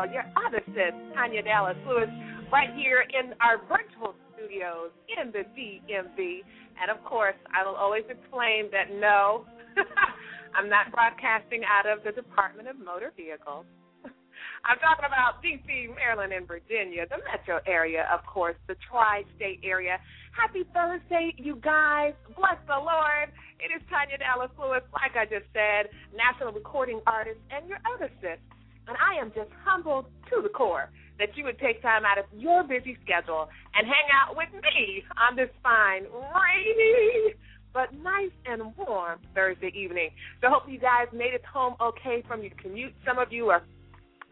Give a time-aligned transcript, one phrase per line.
[0.00, 2.08] Girl, your other sis, Tanya Dallas Lewis,
[2.52, 6.40] right here in our virtual studios in the DMV.
[6.80, 9.44] And of course, I will always explain that no,
[10.56, 13.66] I'm not broadcasting out of the Department of Motor Vehicles.
[14.64, 19.60] I'm talking about D.C., Maryland, and Virginia, the metro area, of course, the tri state
[19.62, 19.98] area.
[20.32, 22.14] Happy Thursday, you guys.
[22.34, 23.28] Bless the Lord.
[23.60, 28.08] It is Tanya Dallas Lewis, like I just said, national recording artist, and your other
[28.24, 28.40] sis,
[28.90, 30.90] and I am just humbled to the core
[31.22, 33.46] that you would take time out of your busy schedule
[33.78, 37.38] and hang out with me on this fine, rainy,
[37.72, 40.10] but nice and warm Thursday evening.
[40.42, 42.94] So hope you guys made it home okay from your commute.
[43.06, 43.62] Some of you are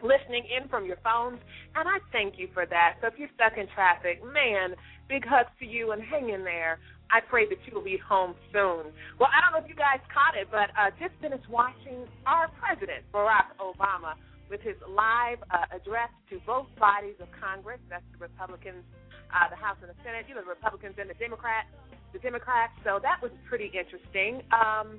[0.02, 1.38] listening in from your phones,
[1.76, 2.98] and I thank you for that.
[3.00, 4.74] So if you're stuck in traffic, man,
[5.08, 6.80] big hugs to you and hang in there.
[7.10, 8.92] I pray that you will be home soon.
[9.16, 12.52] Well, I don't know if you guys caught it, but uh, just finished watching our
[12.60, 14.12] president, Barack Obama,
[14.50, 17.80] with his live uh, address to both bodies of Congress.
[17.88, 18.84] That's the Republicans,
[19.32, 20.26] uh, the House and the Senate.
[20.28, 21.68] You know, the Republicans and the Democrats.
[22.12, 22.72] The Democrats.
[22.84, 24.40] So that was pretty interesting.
[24.52, 24.98] Um,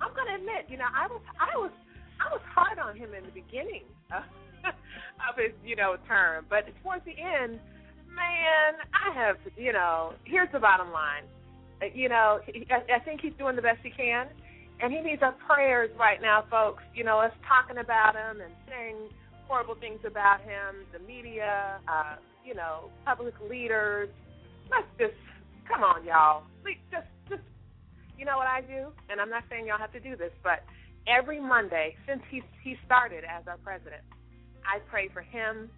[0.00, 1.72] I'm going to admit, you know, I was, I was,
[2.20, 4.24] I was hard on him in the beginning of,
[4.64, 7.60] of his, you know, term, but towards the end,
[8.08, 11.24] man, I have, you know, here's the bottom line.
[11.82, 12.40] Uh, you know,
[12.70, 14.28] I, I think he's doing the best he can
[14.80, 16.82] and he needs our prayers right now, folks.
[16.94, 18.96] You know, us talking about him and saying
[19.48, 24.08] horrible things about him, the media, uh, you know, public leaders.
[24.70, 25.18] Let's just
[25.68, 26.42] come on, y'all.
[26.62, 27.42] Please, just, just,
[28.18, 28.92] you know what I do?
[29.08, 30.62] And I'm not saying y'all have to do this, but
[31.06, 34.02] every Monday since he he started as our president,
[34.66, 35.70] I pray for him,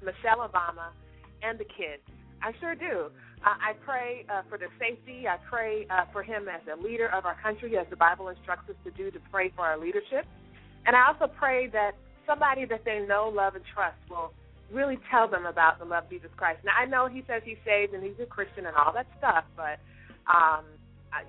[0.00, 0.92] Michelle Obama,
[1.42, 2.04] and the kids.
[2.42, 3.10] I sure do.
[3.42, 5.28] I pray uh, for their safety.
[5.28, 8.68] I pray uh, for him as a leader of our country, as the Bible instructs
[8.68, 10.26] us to do, to pray for our leadership.
[10.86, 11.92] And I also pray that
[12.26, 14.32] somebody that they know, love, and trust will
[14.72, 16.60] really tell them about the love of Jesus Christ.
[16.64, 19.44] Now, I know he says he's saved and he's a Christian and all that stuff,
[19.56, 19.78] but,
[20.26, 20.64] um,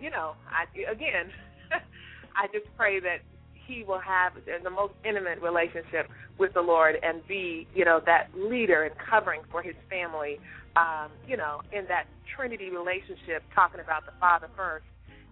[0.01, 1.29] you know, I, again,
[2.35, 3.21] I just pray that
[3.67, 4.33] he will have
[4.63, 9.41] the most intimate relationship with the Lord and be, you know, that leader and covering
[9.51, 10.39] for his family
[10.77, 14.85] um, you know, in that Trinity relationship, talking about the Father first,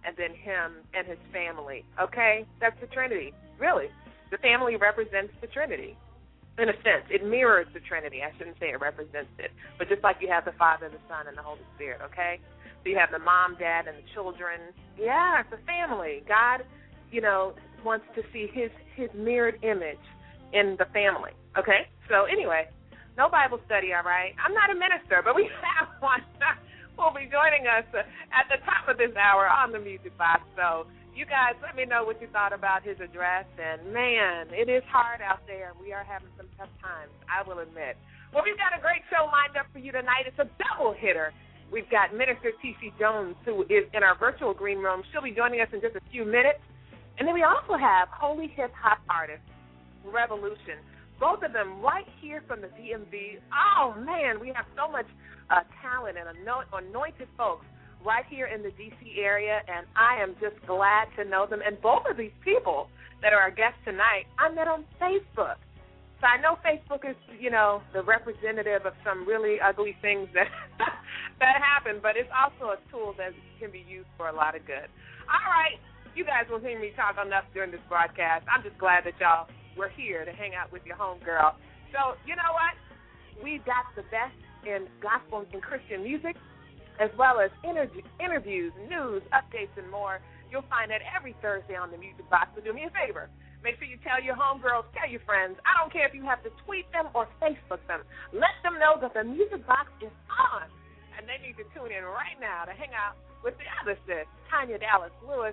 [0.04, 1.84] and then him and his family.
[2.02, 3.32] Okay, that's the Trinity.
[3.58, 3.86] Really,
[4.30, 5.96] the family represents the Trinity.
[6.58, 8.22] In a sense, it mirrors the Trinity.
[8.24, 11.28] I shouldn't say it represents it, but just like you have the Father, the Son,
[11.28, 12.00] and the Holy Spirit.
[12.10, 12.40] Okay,
[12.82, 14.74] so you have the mom, dad, and the children.
[14.98, 16.24] Yeah, it's a family.
[16.26, 16.64] God,
[17.12, 17.54] you know,
[17.84, 20.02] wants to see His His mirrored image
[20.52, 21.32] in the family.
[21.58, 22.68] Okay, so anyway,
[23.16, 24.36] no Bible study, all right?
[24.36, 26.20] I'm not a minister, but we have one
[26.96, 27.88] who will be joining us
[28.32, 30.44] at the top of this hour on the Music Box.
[30.56, 33.48] So you guys let me know what you thought about his address.
[33.56, 35.72] And man, it is hard out there.
[35.80, 37.96] We are having some tough times, I will admit.
[38.32, 40.28] Well, we've got a great show lined up for you tonight.
[40.28, 41.32] It's a double hitter.
[41.72, 42.92] We've got Minister T.C.
[43.00, 45.02] Jones, who is in our virtual green room.
[45.10, 46.60] She'll be joining us in just a few minutes.
[47.18, 49.42] And then we also have Holy Hip Hop artist
[50.04, 50.78] Revolution
[51.18, 53.40] both of them right here from the DMV.
[53.52, 55.06] Oh man, we have so much
[55.50, 57.64] uh, talent and anointed folks
[58.04, 61.60] right here in the DC area, and I am just glad to know them.
[61.64, 62.88] And both of these people
[63.22, 65.56] that are our guests tonight, I met on Facebook.
[66.20, 70.48] So I know Facebook is, you know, the representative of some really ugly things that
[71.40, 74.64] that happen, but it's also a tool that can be used for a lot of
[74.66, 74.88] good.
[75.28, 75.76] All right,
[76.16, 78.48] you guys will hear me talk enough during this broadcast.
[78.48, 79.46] I'm just glad that y'all
[79.76, 81.52] we're here to hang out with your homegirl.
[81.92, 82.72] So, you know what?
[83.44, 84.32] We've got the best
[84.64, 86.40] in gospel and Christian music,
[86.96, 90.24] as well as interview, interviews, news, updates, and more.
[90.48, 92.48] You'll find that every Thursday on the Music Box.
[92.56, 93.28] So do me a favor.
[93.60, 95.60] Make sure you tell your homegirls, tell your friends.
[95.68, 98.08] I don't care if you have to tweet them or Facebook them.
[98.32, 100.64] Let them know that the Music Box is on.
[101.20, 104.24] And they need to tune in right now to hang out with the other sis,
[104.48, 105.52] Tanya Dallas Lewis.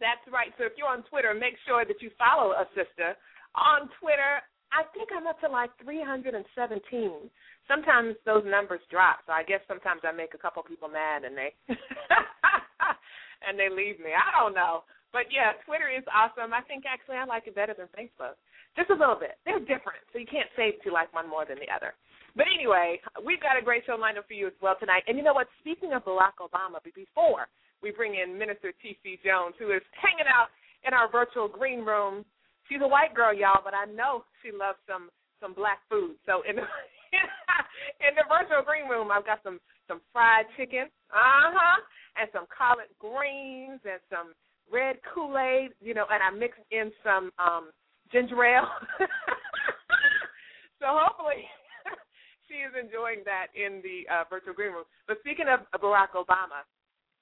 [0.00, 0.52] That's right.
[0.60, 3.16] So if you're on Twitter, make sure that you follow a sister
[3.56, 6.36] on Twitter, I think I'm up to like 317.
[7.66, 11.34] Sometimes those numbers drop, so I guess sometimes I make a couple people mad and
[11.34, 11.50] they
[13.46, 14.12] and they leave me.
[14.14, 14.84] I don't know.
[15.10, 16.52] But yeah, Twitter is awesome.
[16.52, 18.36] I think actually I like it better than Facebook.
[18.76, 19.40] Just a little bit.
[19.48, 21.96] They're different, so you can't say you like one more than the other.
[22.36, 25.08] But anyway, we've got a great show lined up for you as well tonight.
[25.08, 25.48] And you know what?
[25.64, 27.48] Speaking of Barack Obama, before
[27.82, 29.18] we bring in Minister T.C.
[29.24, 30.48] Jones, who is hanging out
[30.86, 32.24] in our virtual green room
[32.68, 36.16] she's a white girl, y'all, but I know she loves some some black food.
[36.26, 36.66] So in the
[38.06, 39.58] in the virtual green room, I've got some
[39.88, 41.78] some fried chicken, uh huh,
[42.18, 44.34] and some collard greens and some
[44.70, 47.70] red Kool Aid, you know, and I mixed in some um
[48.12, 48.70] ginger ale.
[50.80, 51.46] so hopefully
[52.48, 54.86] she is enjoying that in the uh, virtual green room.
[55.06, 56.66] But speaking of Barack Obama,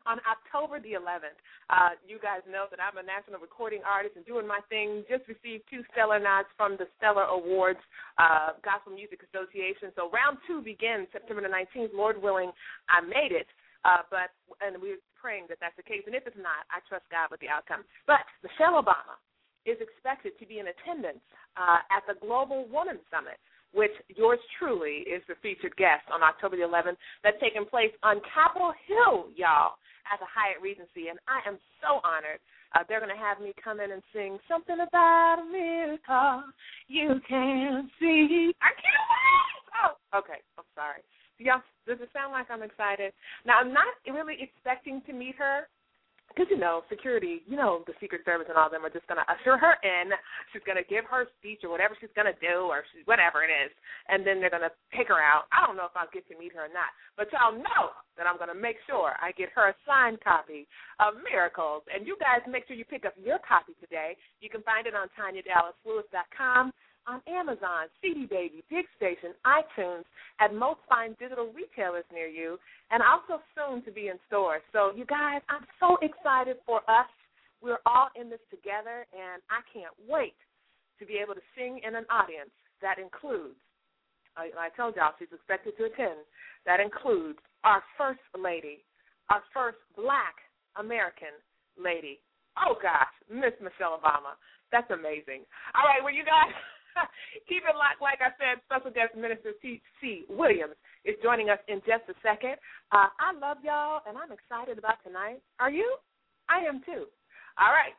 [0.06, 1.36] on October the 11th.
[1.72, 5.04] Uh, you guys know that I'm a national recording artist and doing my thing.
[5.08, 7.80] Just received two stellar nods from the Stellar Awards
[8.20, 9.92] uh, Gospel Music Association.
[9.96, 11.96] So round two begins September the 19th.
[11.96, 12.52] Lord willing,
[12.88, 13.48] I made it.
[13.84, 14.32] Uh, but
[14.64, 16.04] and we're praying that that's the case.
[16.08, 17.84] And if it's not, I trust God with the outcome.
[18.08, 19.20] But Michelle Obama
[19.68, 21.24] is expected to be in attendance
[21.56, 23.40] uh, at the Global Woman Summit
[23.74, 26.94] which yours truly is the featured guest on October the 11th.
[27.26, 29.74] That's taking place on Capitol Hill, y'all
[30.10, 32.40] at the Hyatt Regency, and I am so honored.
[32.74, 36.42] Uh, they're going to have me come in and sing something about a miracle
[36.88, 38.52] you can't see.
[38.60, 39.64] I can't wait.
[39.84, 40.40] Oh, okay.
[40.58, 41.00] I'm sorry.
[41.38, 43.12] Y'all, does it sound like I'm excited?
[43.44, 45.66] Now, I'm not really expecting to meet her
[46.34, 49.30] because you know security, you know the Secret Service and all them are just to
[49.30, 50.10] usher her in.
[50.50, 53.70] She's to give her speech or whatever she's to do or she, whatever it is,
[54.10, 55.46] and then they're to take her out.
[55.54, 58.26] I don't know if I'll get to meet her or not, but y'all know that
[58.26, 60.66] I'm to make sure I get her a signed copy
[60.98, 61.86] of Miracles.
[61.90, 64.18] And you guys make sure you pick up your copy today.
[64.42, 66.74] You can find it on TanyaDallasLewis.com
[67.06, 70.04] on Amazon, CD Baby, DigStation, iTunes,
[70.40, 72.58] at most fine digital retailers near you,
[72.90, 74.62] and also soon to be in stores.
[74.72, 77.08] So, you guys, I'm so excited for us.
[77.62, 80.36] We're all in this together, and I can't wait
[80.98, 82.52] to be able to sing in an audience
[82.82, 83.58] that includes,
[84.36, 86.24] I, I told y'all she's expected to attend,
[86.66, 88.84] that includes our First Lady,
[89.30, 90.36] our first black
[90.76, 91.32] American
[91.80, 92.20] lady.
[92.58, 94.38] Oh, gosh, Miss Michelle Obama.
[94.70, 95.46] That's amazing.
[95.74, 96.54] All right, well, you guys.
[97.48, 98.02] Keep it locked.
[98.02, 100.24] Like I said, special guest minister T.C.
[100.28, 102.56] Williams is joining us in just a second.
[102.92, 105.42] Uh, I love y'all, and I'm excited about tonight.
[105.58, 105.96] Are you?
[106.48, 107.06] I am too.
[107.58, 107.94] All right.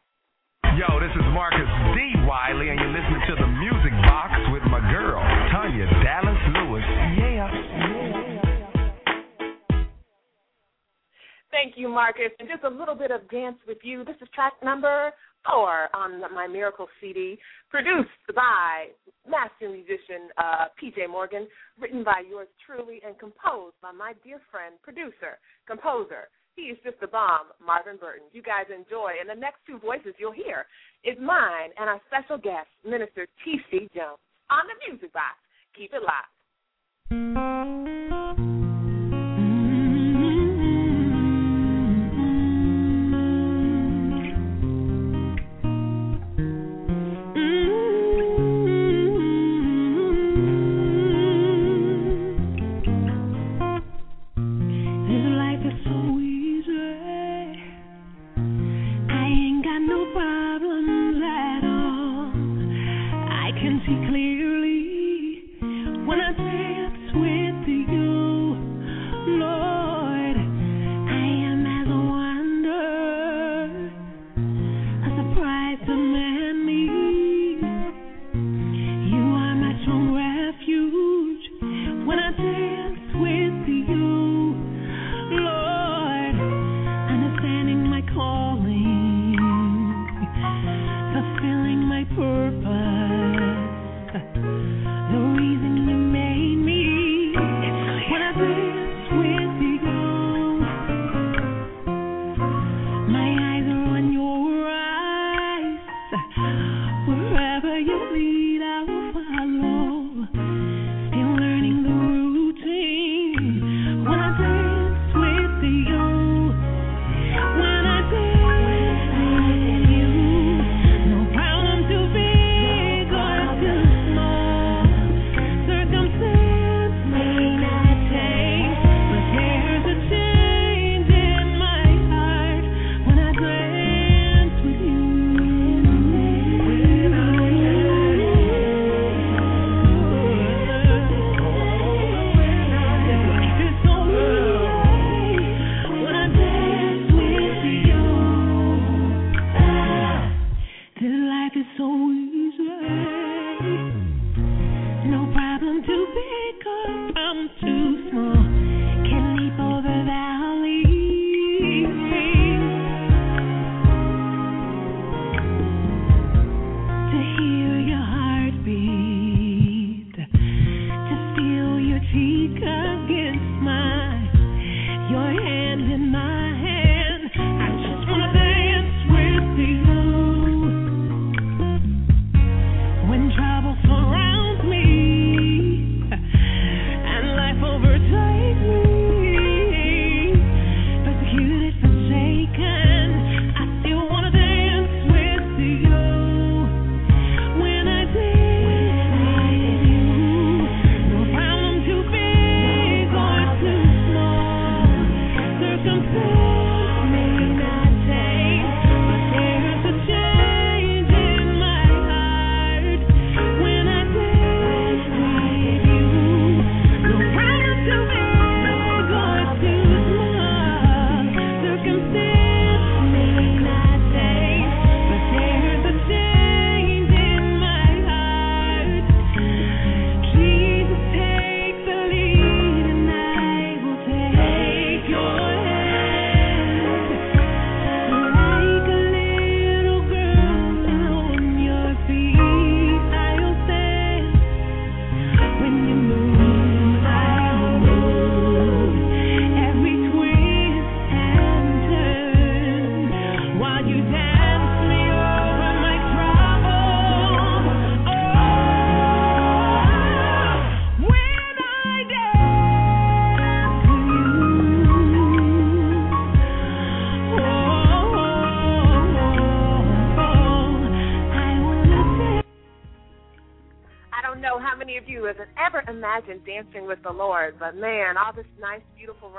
[0.75, 1.99] Yo, this is Marcus D.
[2.27, 5.21] Wiley, and you're listening to the Music Box with my girl,
[5.51, 6.83] Tanya Dallas Lewis.
[7.15, 7.47] Yeah.
[11.51, 12.35] Thank you, Marcus.
[12.39, 14.03] And just a little bit of dance with you.
[14.03, 15.11] This is track number
[15.45, 17.37] Power on my Miracle CD,
[17.69, 18.87] produced by
[19.29, 21.47] master musician uh, PJ Morgan,
[21.79, 25.37] written by yours truly, and composed by my dear friend, producer,
[25.67, 26.27] composer.
[26.55, 28.27] He is just a bomb, Marvin Burton.
[28.31, 29.19] You guys enjoy.
[29.19, 30.65] And the next two voices you'll hear
[31.03, 33.89] is mine and our special guest, Minister T.C.
[33.93, 35.35] Jones, on the Music Box.
[35.75, 36.31] Keep it locked.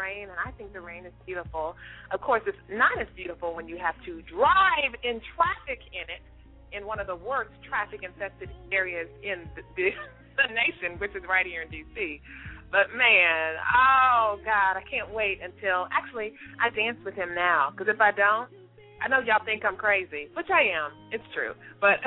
[0.07, 1.75] Rain, and I think the rain is beautiful.
[2.15, 6.23] Of course, it's not as beautiful when you have to drive in traffic in it
[6.71, 9.91] in one of the worst traffic infested areas in the, the,
[10.39, 12.23] the nation, which is right here in D.C.
[12.71, 17.71] But man, oh God, I can't wait until actually I dance with him now.
[17.71, 18.51] Because if I don't,
[19.03, 20.91] I know y'all think I'm crazy, which I am.
[21.13, 22.03] It's true, but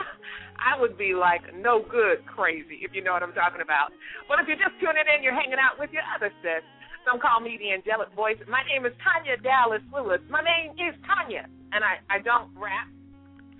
[0.66, 3.90] I would be like no good crazy, if you know what I'm talking about.
[4.28, 6.64] But if you're just tuning in, you're hanging out with your other sis.
[7.06, 8.34] Some call me the angelic voice.
[8.50, 10.18] My name is Tanya Dallas Lewis.
[10.26, 12.90] My name is Tanya, and I, I don't rap.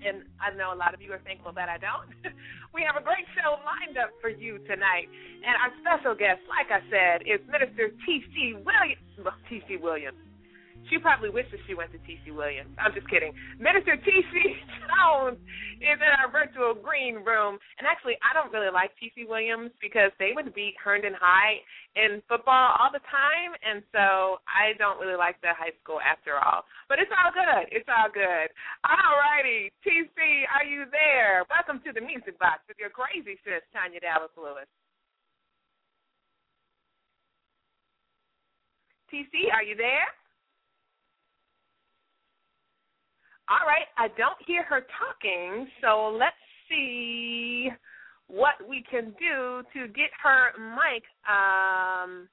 [0.03, 2.11] And I know a lot of you are thankful that I don't.
[2.75, 5.07] we have a great show lined up for you tonight.
[5.47, 8.59] And our special guest, like I said, is Minister T.C.
[8.67, 9.07] Williams.
[9.49, 9.79] T.C.
[9.79, 10.19] Williams.
[10.89, 12.31] She probably wishes she went to T.C.
[12.31, 12.71] Williams.
[12.79, 13.35] I'm just kidding.
[13.59, 14.33] Minister T.C.
[14.87, 15.39] Jones
[15.83, 17.59] is in our virtual green room.
[17.79, 19.27] And actually, I don't really like T.C.
[19.27, 21.59] Williams because they would beat Herndon High
[21.99, 23.57] in football all the time.
[23.67, 26.63] And so I don't really like that high school after all.
[26.87, 27.67] But it's all good.
[27.75, 28.49] It's all good.
[28.87, 29.75] All righty.
[29.83, 30.19] T.C.,
[30.55, 31.43] are you there?
[31.51, 34.71] Welcome to the Music Box with your crazy sis, Tanya Dallas Lewis.
[39.13, 40.11] TC, are you there?
[43.47, 46.35] All right, I don't hear her talking, so let's
[46.69, 47.71] see
[48.27, 52.27] what we can do to get her mic um,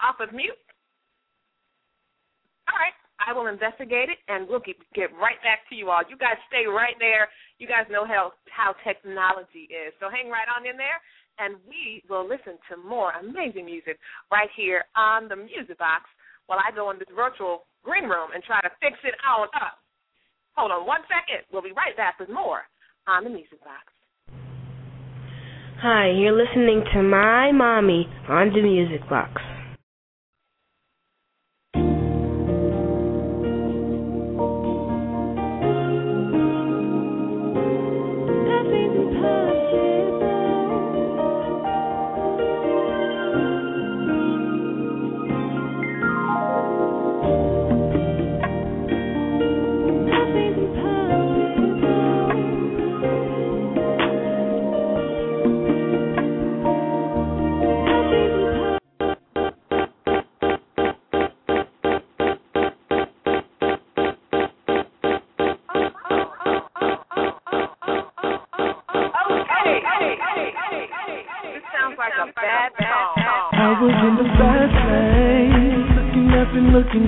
[0.00, 0.56] off of mute.
[2.72, 6.00] All right, I will investigate it, and we'll get, get right back to you all.
[6.08, 7.28] You guys stay right there.
[7.60, 11.04] You guys know how how technology is, so hang right on in there,
[11.36, 14.00] and we will listen to more amazing music
[14.32, 16.08] right here on the Music Box
[16.48, 19.84] while I go in this virtual green room and try to fix it all up.
[20.56, 21.44] Hold on one second.
[21.52, 22.62] We'll be right back with more
[23.06, 23.84] on the Music Box.
[25.82, 29.42] Hi, you're listening to My Mommy on the Music Box.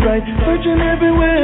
[0.05, 1.38] Right, searching everywhere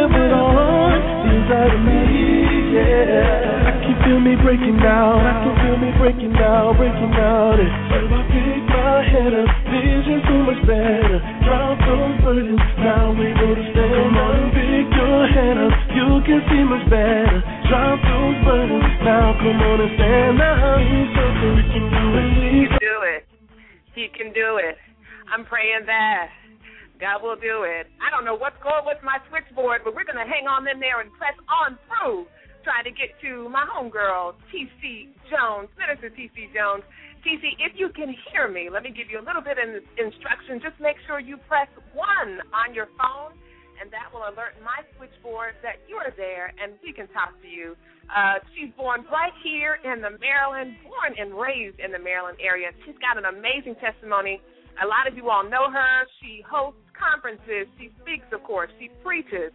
[30.74, 32.26] in there and press on through,
[32.66, 35.14] trying to get to my homegirl, T.C.
[35.30, 36.50] Jones, Minister T.C.
[36.50, 36.82] Jones.
[37.22, 40.58] T.C., if you can hear me, let me give you a little bit of instruction.
[40.60, 42.04] Just make sure you press 1
[42.52, 43.32] on your phone,
[43.80, 47.48] and that will alert my switchboard that you are there and we can talk to
[47.48, 47.78] you.
[48.12, 52.68] Uh, she's born right here in the Maryland, born and raised in the Maryland area.
[52.84, 54.38] She's got an amazing testimony.
[54.82, 55.94] A lot of you all know her.
[56.20, 57.66] She hosts conferences.
[57.80, 58.70] She speaks, of course.
[58.78, 59.50] She preaches.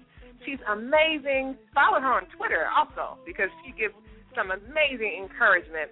[0.45, 1.57] She's amazing.
[1.73, 3.93] Follow her on Twitter also because she gives
[4.35, 5.91] some amazing encouragement.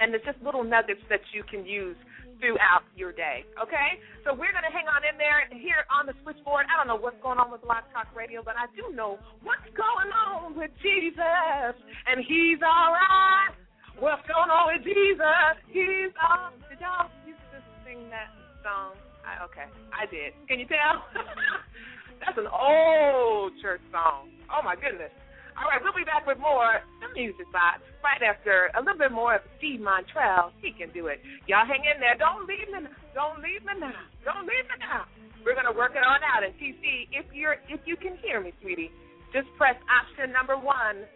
[0.00, 1.96] And it's just little nuggets that you can use
[2.40, 3.46] throughout your day.
[3.56, 4.00] Okay?
[4.26, 6.66] So we're going to hang on in there here on the switchboard.
[6.68, 9.68] I don't know what's going on with Blog Talk Radio, but I do know what's
[9.76, 11.74] going on with Jesus.
[12.08, 13.54] And he's all right.
[14.02, 15.54] What's going on with Jesus?
[15.70, 16.50] He's all.
[16.66, 18.34] Did y'all used to sing that
[18.66, 18.98] song?
[19.24, 20.34] I, okay, I did.
[20.50, 21.00] Can you tell?
[22.20, 24.30] That's an old church song.
[24.52, 25.10] Oh my goodness.
[25.54, 29.14] All right, we'll be back with more the music box right after a little bit
[29.14, 30.50] more of Steve Montrell.
[30.58, 31.22] He can do it.
[31.46, 32.18] Y'all hang in there.
[32.18, 32.82] Don't leave me.
[32.82, 32.94] Now.
[33.14, 34.02] Don't leave me now.
[34.26, 35.06] Don't leave me now.
[35.46, 36.42] We're gonna work it on out.
[36.42, 38.90] And TC, if you're if you can hear me, sweetie,
[39.32, 41.06] Just press option number one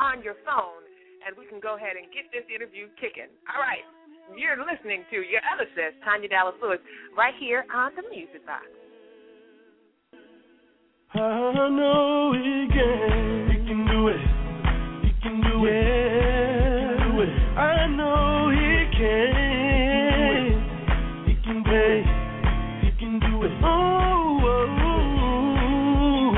[0.00, 0.84] on your phone,
[1.24, 3.32] and we can go ahead and get this interview kicking.
[3.48, 3.84] All right.
[4.36, 6.80] You're listening to your other sis, Tanya Dallas Lewis,
[7.16, 8.64] right here on the Music Box.
[11.16, 13.46] I know he can.
[13.48, 14.18] He can do it.
[15.04, 15.70] He can do it.
[15.70, 16.90] Yeah.
[16.90, 17.28] He can do it.
[17.56, 20.58] I know he can.
[21.28, 22.04] He can do it.
[22.82, 23.52] He can do it.
[23.62, 26.34] Oh, oh, oh.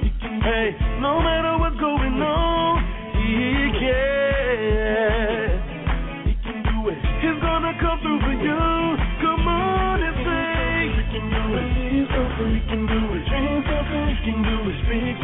[0.00, 2.78] He can do hey, no matter what's going on,
[3.18, 5.58] he can.
[6.22, 6.98] He can do it.
[7.18, 8.62] He's gonna come through for you.
[9.26, 11.66] Come on and say, he can do it.
[11.90, 12.54] He's something.
[12.54, 12.95] He can do it.
[14.84, 15.18] Speak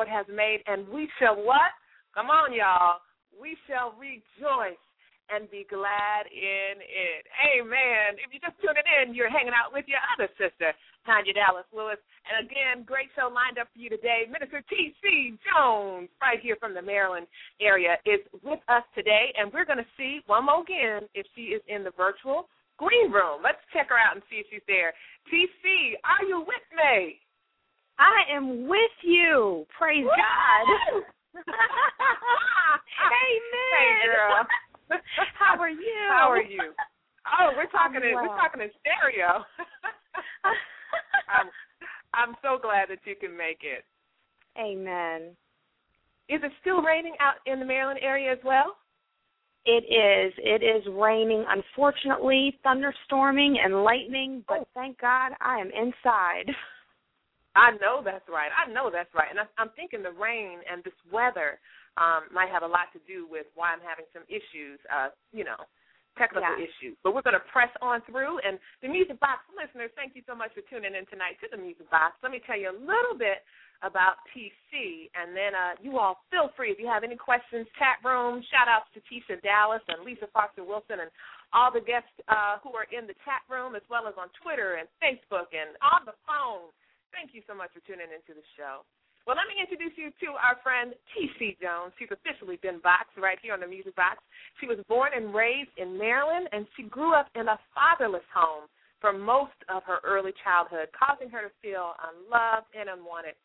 [0.00, 1.76] Lord has made, and we shall what?
[2.16, 3.04] Come on, y'all.
[3.36, 4.80] We shall rejoice
[5.28, 7.28] and be glad in it.
[7.52, 8.16] Amen.
[8.16, 10.72] If you're just tuning in, you're hanging out with your other sister,
[11.04, 12.00] Tanya Dallas Lewis.
[12.24, 14.24] And again, great show lined up for you today.
[14.24, 15.36] Minister T.C.
[15.44, 17.28] Jones, right here from the Maryland
[17.60, 21.52] area, is with us today, and we're going to see one more again if she
[21.52, 22.48] is in the virtual
[22.80, 23.44] green room.
[23.44, 24.96] Let's check her out and see if she's there.
[25.28, 27.20] TC, are you with me?
[28.00, 29.66] I am with you.
[29.76, 30.10] Praise Woo!
[30.10, 30.66] God.
[31.36, 31.44] Amen.
[33.76, 34.48] Hey, girl.
[35.38, 36.08] How are you?
[36.08, 36.72] How are you?
[37.38, 38.24] Oh, we're talking in well.
[38.24, 39.44] we're talking in stereo.
[41.28, 41.46] I'm
[42.12, 43.84] I'm so glad that you can make it.
[44.58, 45.36] Amen.
[46.28, 48.76] Is it still raining out in the Maryland area as well?
[49.66, 50.32] It is.
[50.38, 54.68] It is raining, unfortunately, thunderstorming and lightning, but oh.
[54.74, 56.50] thank God I am inside.
[57.56, 58.50] I know that's right.
[58.54, 59.26] I know that's right.
[59.30, 61.58] And I, I'm thinking the rain and this weather
[61.98, 65.42] um, might have a lot to do with why I'm having some issues, uh, you
[65.42, 65.58] know,
[66.14, 66.62] technical Yeah.
[66.62, 66.94] issues.
[67.02, 68.38] But we're going to press on through.
[68.46, 71.58] And the Music Box listeners, thank you so much for tuning in tonight to the
[71.58, 72.14] Music Box.
[72.22, 73.42] Let me tell you a little bit
[73.82, 77.64] about TC, and then uh, you all feel free if you have any questions.
[77.80, 81.10] Chat room, shout outs to Tisha Dallas and Lisa Foster Wilson and
[81.56, 84.76] all the guests uh, who are in the chat room, as well as on Twitter
[84.76, 86.68] and Facebook and on the phone.
[87.10, 88.86] Thank you so much for tuning into the show.
[89.28, 91.60] Well, let me introduce you to our friend T.C.
[91.60, 91.92] Jones.
[92.00, 94.18] She's officially been boxed right here on the Music Box.
[94.58, 98.64] She was born and raised in Maryland, and she grew up in a fatherless home
[98.98, 103.36] for most of her early childhood, causing her to feel unloved and unwanted.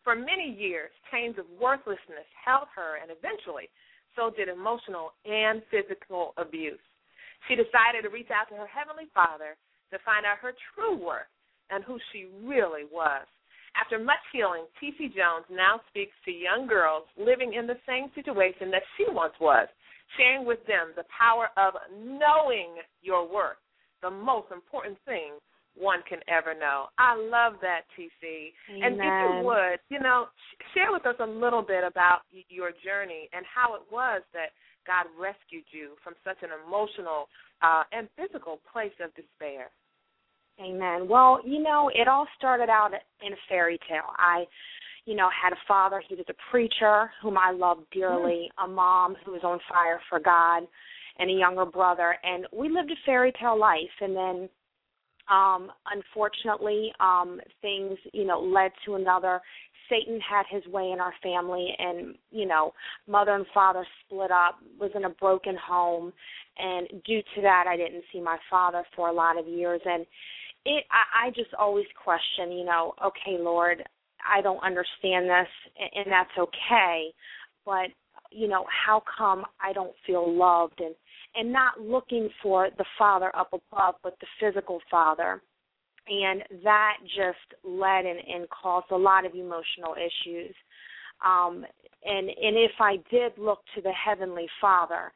[0.00, 3.68] For many years, chains of worthlessness held her, and eventually,
[4.16, 6.80] so did emotional and physical abuse.
[7.48, 9.60] She decided to reach out to her Heavenly Father
[9.92, 11.28] to find out her true worth
[11.70, 13.26] and who she really was.
[13.80, 15.14] After much healing, T.C.
[15.14, 19.68] Jones now speaks to young girls living in the same situation that she once was,
[20.16, 23.62] sharing with them the power of knowing your worth,
[24.02, 25.38] the most important thing
[25.78, 26.86] one can ever know.
[26.98, 28.52] I love that, T.C.
[28.82, 30.26] And if you would, you know,
[30.74, 34.50] share with us a little bit about your journey and how it was that
[34.86, 37.28] God rescued you from such an emotional
[37.62, 39.70] uh, and physical place of despair.
[40.60, 41.08] Amen.
[41.08, 42.90] Well, you know, it all started out
[43.24, 44.12] in a fairy tale.
[44.18, 44.44] I,
[45.06, 49.16] you know, had a father, he was a preacher whom I loved dearly, a mom
[49.24, 50.64] who was on fire for God,
[51.18, 54.48] and a younger brother, and we lived a fairy tale life and then
[55.30, 59.40] um unfortunately um things, you know, led to another
[59.88, 62.72] Satan had his way in our family and, you know,
[63.08, 66.12] mother and father split up, was in a broken home
[66.56, 70.06] and due to that I didn't see my father for a lot of years and
[70.64, 73.82] it I, I just always question, you know, okay, Lord,
[74.26, 77.08] I don't understand this and, and that's okay,
[77.64, 77.88] but
[78.30, 80.94] you know, how come I don't feel loved and
[81.34, 85.40] and not looking for the father up above, but the physical father.
[86.08, 90.54] And that just led and, and caused a lot of emotional issues.
[91.24, 91.64] Um,
[92.04, 95.12] and and if I did look to the heavenly Father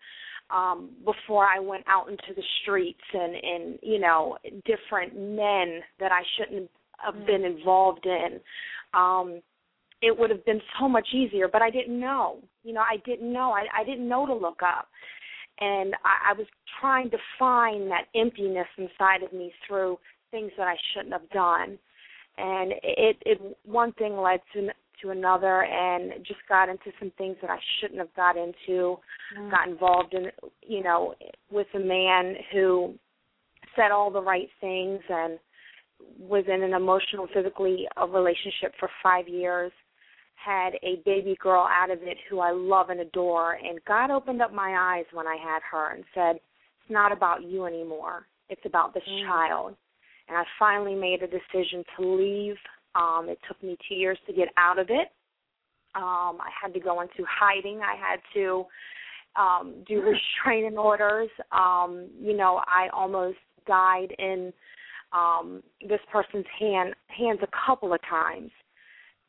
[0.51, 6.13] um, before I went out into the streets and and you know different men that
[6.13, 8.41] I shouldn't have been involved in,
[8.95, 9.41] um,
[10.03, 11.49] it would have been so much easier.
[11.49, 12.39] But I didn't know.
[12.63, 13.53] You know, I didn't know.
[13.53, 14.89] I, I didn't know to look up.
[15.61, 16.47] and I, I was
[16.81, 19.99] trying to find that emptiness inside of me through
[20.31, 21.79] things that I shouldn't have done,
[22.39, 24.69] and it, it one thing led to
[25.03, 28.99] to another, and just got into some things that I shouldn't have got into.
[29.39, 29.51] Mm.
[29.51, 30.27] Got involved in,
[30.63, 31.15] you know,
[31.51, 32.95] with a man who
[33.77, 35.39] said all the right things and
[36.19, 39.73] was in an emotional, physically a relationship for five years
[40.45, 43.55] had a baby girl out of it who I love and adore.
[43.55, 47.45] And God opened up my eyes when I had her and said, It's not about
[47.45, 48.27] you anymore.
[48.49, 49.27] It's about this mm.
[49.27, 49.75] child.
[50.29, 52.57] And I finally made a decision to leave.
[52.95, 55.09] Um, it took me two years to get out of it.
[55.95, 57.81] Um, I had to go into hiding.
[57.81, 58.65] I had to
[59.37, 60.01] um, do
[60.45, 61.31] restraining orders.
[61.53, 64.53] Um, you know, I almost died in
[65.13, 68.51] um, this person's hand hands a couple of times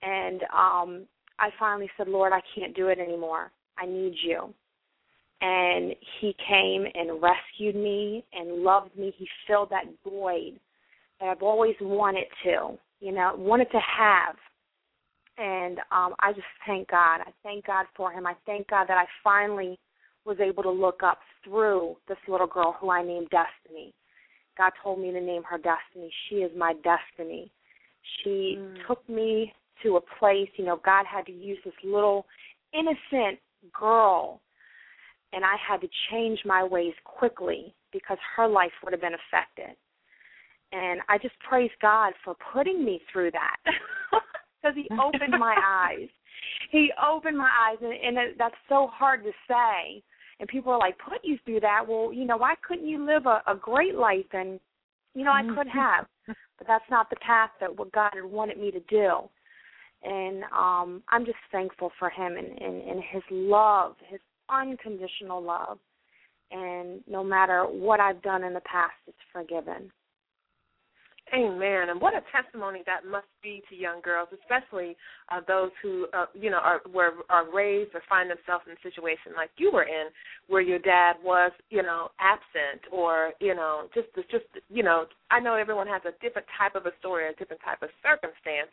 [0.06, 1.06] and um
[1.38, 3.52] I finally said, Lord, I can't do it anymore.
[3.78, 4.54] I need you.
[5.42, 9.14] And he came and rescued me and loved me.
[9.18, 10.60] He filled that void
[11.20, 14.36] that I've always wanted to, you know, wanted to have.
[15.38, 17.22] And um I just thank God.
[17.22, 18.26] I thank God for him.
[18.26, 19.78] I thank God that I finally
[20.26, 23.94] was able to look up through this little girl who I named Destiny.
[24.58, 26.12] God told me to name her Destiny.
[26.28, 27.52] She is my destiny.
[28.24, 28.76] She mm.
[28.88, 32.26] took me to a place, you know, God had to use this little
[32.74, 33.40] innocent
[33.78, 34.42] girl
[35.34, 39.76] and I had to change my ways quickly because her life would have been affected.
[40.76, 43.56] And I just praise God for putting me through that
[44.62, 46.10] because He opened my eyes.
[46.72, 50.04] He opened my eyes, and, and it, that's so hard to say.
[50.40, 51.86] And people are like, "Put you through that?
[51.88, 54.60] Well, you know, why couldn't you live a, a great life?" And
[55.14, 58.58] you know, I could have, but that's not the path that what God had wanted
[58.58, 59.30] me to do
[60.06, 65.80] and um I'm just thankful for him and, and, and his love, his unconditional love.
[66.52, 69.92] And no matter what I've done in the past, it's forgiven.
[71.34, 71.90] Amen.
[71.90, 74.96] And what a testimony that must be to young girls, especially
[75.34, 78.82] uh, those who, uh, you know, are were are raised or find themselves in a
[78.86, 80.14] situation like you were in,
[80.48, 85.40] where your dad was, you know, absent or, you know, just just you know, I
[85.40, 88.70] know everyone has a different type of a story, a different type of circumstance.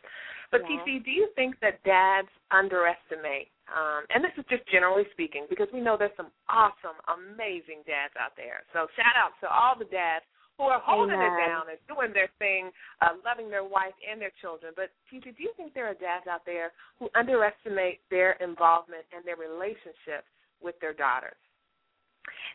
[0.51, 0.77] But yeah.
[0.85, 3.49] TC, do you think that dads underestimate?
[3.65, 8.13] Um, and this is just generally speaking, because we know there's some awesome, amazing dads
[8.21, 8.61] out there.
[8.77, 11.33] So shout out to all the dads who are holding Amen.
[11.33, 12.69] it down and doing their thing,
[13.01, 14.73] uh, loving their wife and their children.
[14.75, 19.25] But TC, do you think there are dads out there who underestimate their involvement and
[19.25, 20.29] their relationships
[20.61, 21.37] with their daughters?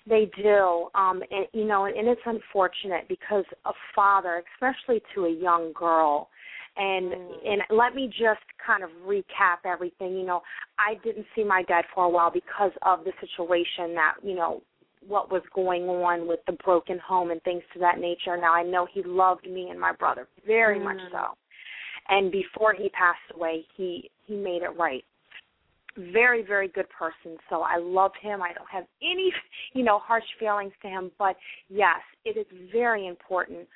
[0.09, 5.31] They do, um, and you know, and it's unfortunate because a father, especially to a
[5.31, 6.31] young girl,
[6.79, 7.33] and mm.
[7.45, 10.17] and let me just kind of recap everything.
[10.17, 10.41] You know,
[10.79, 14.63] I didn't see my dad for a while because of the situation that you know
[15.09, 18.37] what was going on with the broken home and things to that nature.
[18.37, 20.85] Now I know he loved me and my brother very mm.
[20.85, 21.37] much so.
[22.09, 25.05] And before he passed away, he he made it right.
[25.97, 27.38] Very very good person.
[27.51, 28.42] So I love him.
[28.42, 29.33] I don't have any,
[29.75, 31.37] you know, harsh feelings to him, but
[31.68, 33.66] yes, it is very important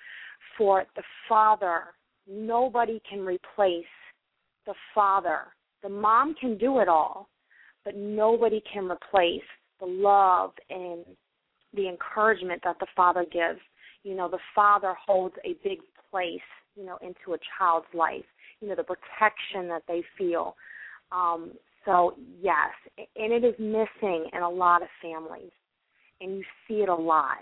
[0.56, 1.94] for the father.
[2.28, 3.84] Nobody can replace
[4.66, 5.40] the father.
[5.82, 7.28] The mom can do it all,
[7.84, 9.42] but nobody can replace
[9.80, 11.04] the love and
[11.74, 13.60] the encouragement that the father gives.
[14.02, 15.78] You know, the father holds a big
[16.10, 16.40] place,
[16.76, 18.24] you know, into a child's life.
[18.60, 20.56] You know, the protection that they feel.
[21.10, 21.52] Um,
[21.84, 25.50] so yes, and it is missing in a lot of families,
[26.20, 27.38] and you see it a lot.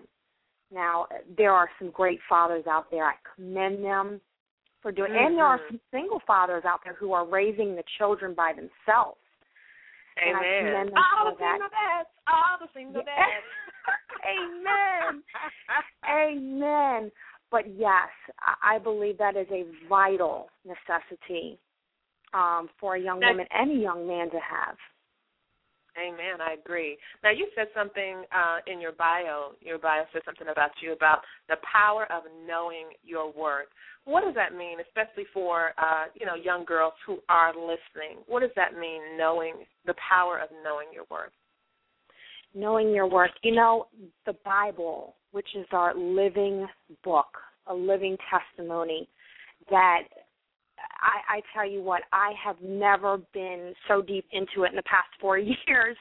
[0.73, 3.05] Now there are some great fathers out there.
[3.05, 4.21] I commend them
[4.81, 5.27] for doing, mm-hmm.
[5.27, 5.77] and there are mm-hmm.
[5.77, 9.19] some single fathers out there who are raising the children by themselves.
[10.19, 10.91] Amen.
[10.97, 12.09] All the single dads.
[12.29, 13.45] All the single dads.
[14.25, 15.23] Amen.
[16.09, 17.11] Amen.
[17.51, 18.09] But yes,
[18.63, 21.59] I believe that is a vital necessity
[22.33, 24.77] um, for a young woman and a young man to have.
[25.99, 26.41] Amen.
[26.41, 26.97] I agree.
[27.25, 29.53] Now you said something uh, in your bio.
[29.61, 33.67] Your bio said something about you about the power of knowing your worth.
[34.05, 38.23] What does that mean, especially for uh, you know young girls who are listening?
[38.29, 41.33] What does that mean, knowing the power of knowing your worth?
[42.55, 43.31] Knowing your worth.
[43.43, 43.87] You know,
[44.27, 46.67] the Bible, which is our living
[47.05, 47.29] book,
[47.67, 49.09] a living testimony,
[49.71, 50.03] that
[51.01, 54.83] I, I tell you what, I have never been so deep into it in the
[54.83, 55.97] past four years.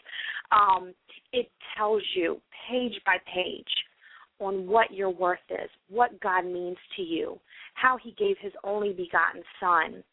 [0.51, 0.93] Um,
[1.31, 3.67] it tells you page by page
[4.39, 7.39] on what your worth is, what God means to you,
[7.73, 10.03] how He gave His only begotten Son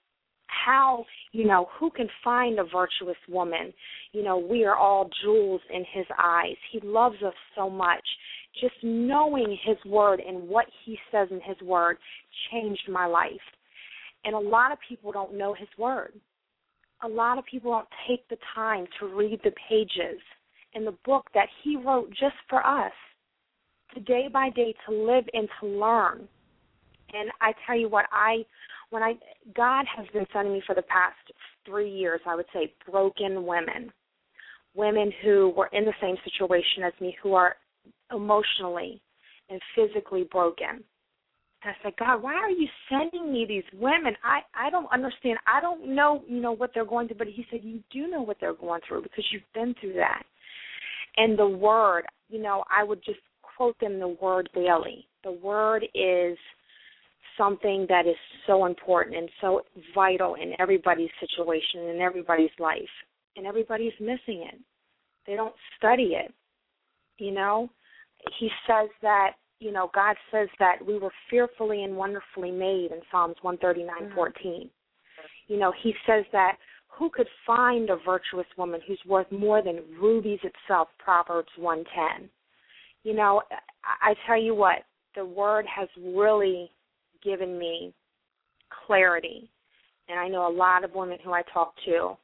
[0.47, 3.73] how you know who can find a virtuous woman?
[4.13, 6.57] You know we are all jewels in his eyes.
[6.73, 8.05] He loves us so much.
[8.61, 11.99] Just knowing his word and what he says in his word
[12.51, 13.33] changed my life.
[14.25, 16.13] And a lot of people don't know his word.
[17.05, 20.21] A lot of people don't take the time to read the pages
[20.73, 22.93] in the book that he wrote just for us
[23.95, 26.29] to day by day to live and to learn.
[27.13, 28.45] And i tell you what i
[28.97, 29.13] when I
[29.55, 31.17] God has been sending me for the past
[31.67, 33.93] three years, I would say broken women,
[34.75, 37.57] women who were in the same situation as me, who are
[38.11, 39.03] emotionally
[39.51, 40.83] and physically broken.
[41.63, 44.15] And I said, God, why are you sending me these women?
[44.25, 45.37] I I don't understand.
[45.47, 47.19] I don't know, you know, what they're going through.
[47.19, 50.23] But He said, you do know what they're going through because you've been through that.
[51.19, 55.07] And the word, you know, I would just quote them the word daily.
[55.23, 56.39] The word is
[57.39, 59.63] something that is so important and so
[59.95, 62.83] vital in everybody's situation in everybody's life
[63.37, 64.59] and everybody's missing it.
[65.27, 66.33] They don't study it
[67.19, 67.71] you know?
[68.39, 73.01] He says that you know god says that we were fearfully and wonderfully made in
[73.11, 74.15] psalms 139 mm.
[74.15, 74.69] 14
[75.49, 79.81] you know he says that who could find a virtuous woman who's worth more than
[79.99, 82.29] rubies itself proverbs 110
[83.03, 83.41] you know
[84.03, 84.81] i tell you what
[85.15, 86.71] the word has really
[87.27, 87.93] given me
[88.87, 89.51] clarity.
[90.09, 92.17] And I know a lot of women who I talk to,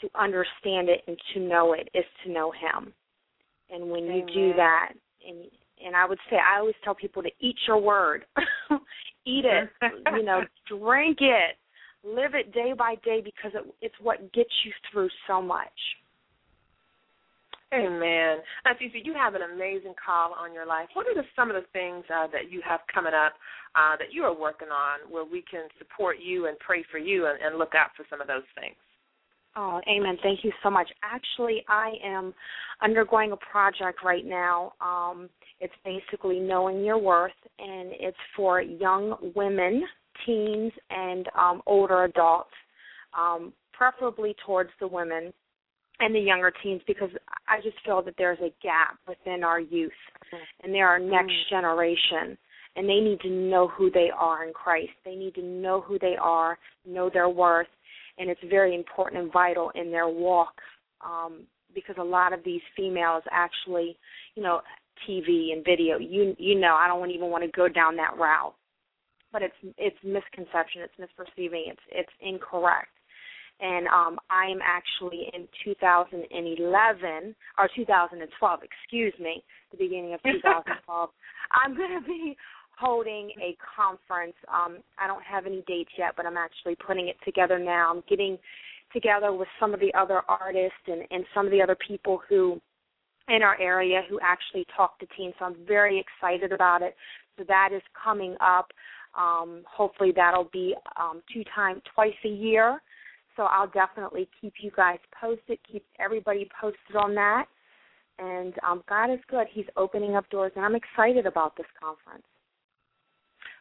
[0.00, 2.92] to understand it and to know it is to know Him.
[3.70, 4.16] And when Amen.
[4.16, 4.92] you do that,
[5.28, 5.44] and
[5.84, 8.24] and I would say I always tell people to eat your word,
[9.26, 9.68] eat it,
[10.16, 11.56] you know, drink it,
[12.02, 15.66] live it day by day because it, it's what gets you through so much.
[17.72, 18.38] Amen.
[18.64, 20.88] Now, Cece, you have an amazing call on your life.
[20.94, 23.34] What are the, some of the things uh, that you have coming up
[23.74, 27.26] uh, that you are working on where we can support you and pray for you
[27.26, 28.76] and, and look out for some of those things?
[29.54, 30.16] Oh, amen.
[30.22, 30.88] Thank you so much.
[31.02, 32.32] Actually, I am
[32.80, 34.72] undergoing a project right now.
[34.80, 35.28] Um,
[35.60, 39.82] it's basically knowing your worth, and it's for young women,
[40.24, 42.50] teens, and um, older adults,
[43.18, 45.32] um, preferably towards the women
[46.00, 47.10] and the younger teens because
[47.48, 49.92] I just feel that there's a gap within our youth
[50.62, 51.50] and they're our next mm.
[51.50, 52.38] generation
[52.76, 54.92] and they need to know who they are in Christ.
[55.04, 57.66] They need to know who they are, know their worth,
[58.18, 60.54] and it's very important and vital in their walk
[61.04, 61.40] um,
[61.74, 63.96] because a lot of these females actually,
[64.36, 64.60] you know,
[65.08, 68.54] TV and video, you you know, I don't even want to go down that route.
[69.32, 72.88] But it's it's misconception, it's misperceiving, it's it's incorrect
[73.60, 81.10] and um, I am actually in 2011 or 2012, excuse me, the beginning of 2012.
[81.64, 82.36] I'm going to be
[82.78, 84.36] holding a conference.
[84.46, 87.92] Um, I don't have any dates yet, but I'm actually putting it together now.
[87.92, 88.38] I'm getting
[88.92, 92.60] together with some of the other artists and, and some of the other people who
[93.28, 95.34] in our area who actually talk to teens.
[95.38, 96.94] So I'm very excited about it.
[97.36, 98.68] So that is coming up.
[99.16, 102.80] Um, hopefully that'll be um, two times, twice a year.
[103.38, 107.46] So I'll definitely keep you guys posted, keep everybody posted on that.
[108.18, 109.46] And um, God is good.
[109.52, 112.26] He's opening up doors, and I'm excited about this conference.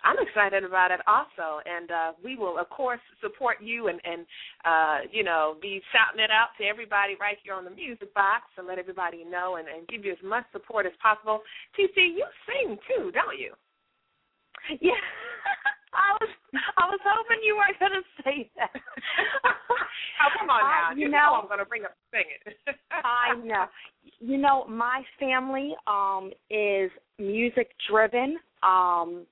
[0.03, 4.25] I'm excited about it also, and uh, we will, of course, support you and, and
[4.65, 8.49] uh, you know, be shouting it out to everybody right here on the music box
[8.57, 11.41] and let everybody know and, and give you as much support as possible.
[11.77, 13.53] TC, you sing too, don't you?
[14.81, 14.97] Yeah.
[15.97, 16.31] I was
[16.77, 18.69] I was hoping you weren't going to say that.
[18.73, 20.91] oh, come on now.
[20.91, 22.57] Uh, you, know, I'm going to bring up singing.
[22.91, 23.65] I know.
[24.19, 28.37] You know, my family um is music driven.
[28.63, 29.25] Um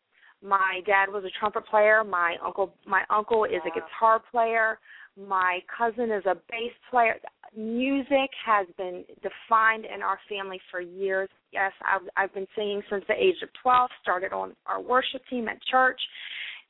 [0.43, 2.03] my dad was a trumpet player.
[2.03, 4.79] My uncle my uncle is a guitar player.
[5.17, 7.15] My cousin is a bass player.
[7.55, 11.29] Music has been defined in our family for years.
[11.53, 13.89] Yes, I've, I've been singing since the age of 12.
[14.01, 16.01] Started on our worship team at church,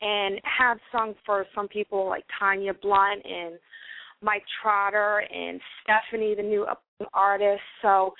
[0.02, 3.56] and have sung for some people like Tanya Blount and
[4.26, 6.66] Mike Trotter and Stephanie, the new
[7.14, 7.62] artist.
[7.82, 8.14] So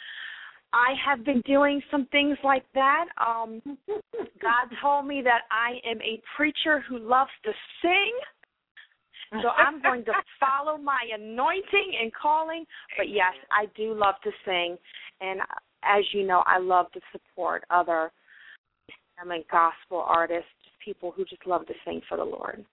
[0.72, 3.06] I have been doing some things like that.
[3.18, 3.62] Um,
[4.42, 8.14] God told me that I am a preacher who loves to sing.
[9.42, 12.66] So I'm going to follow my anointing and calling.
[12.98, 14.78] But yes, I do love to sing.
[15.20, 15.42] And
[15.84, 18.12] as you know, I love to support other
[19.18, 20.50] I mean, gospel artists
[20.84, 22.66] people who just love to sing for the Lord.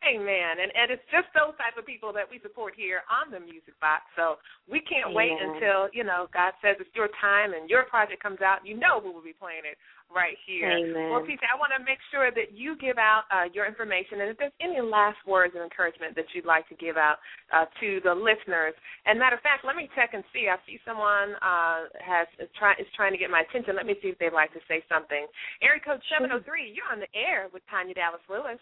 [0.00, 0.64] Amen.
[0.64, 3.76] And and it's just those type of people that we support here on the Music
[3.84, 4.08] Box.
[4.16, 5.16] So we can't Amen.
[5.16, 8.64] wait until you know God says it's your time and your project comes out.
[8.64, 9.76] You know we will be playing it
[10.08, 10.72] right here.
[10.72, 11.12] Amen.
[11.12, 14.32] Well, Peter, I want to make sure that you give out uh, your information and
[14.32, 17.20] if there's any last words of encouragement that you'd like to give out
[17.52, 18.74] uh, to the listeners.
[19.06, 20.48] And matter of fact, let me check and see.
[20.48, 23.76] I see someone uh, has is, try, is trying to get my attention.
[23.76, 25.28] Let me see if they'd like to say something.
[25.62, 26.40] Area code 703,
[26.72, 28.58] you're on the air with Tanya Dallas Lewis.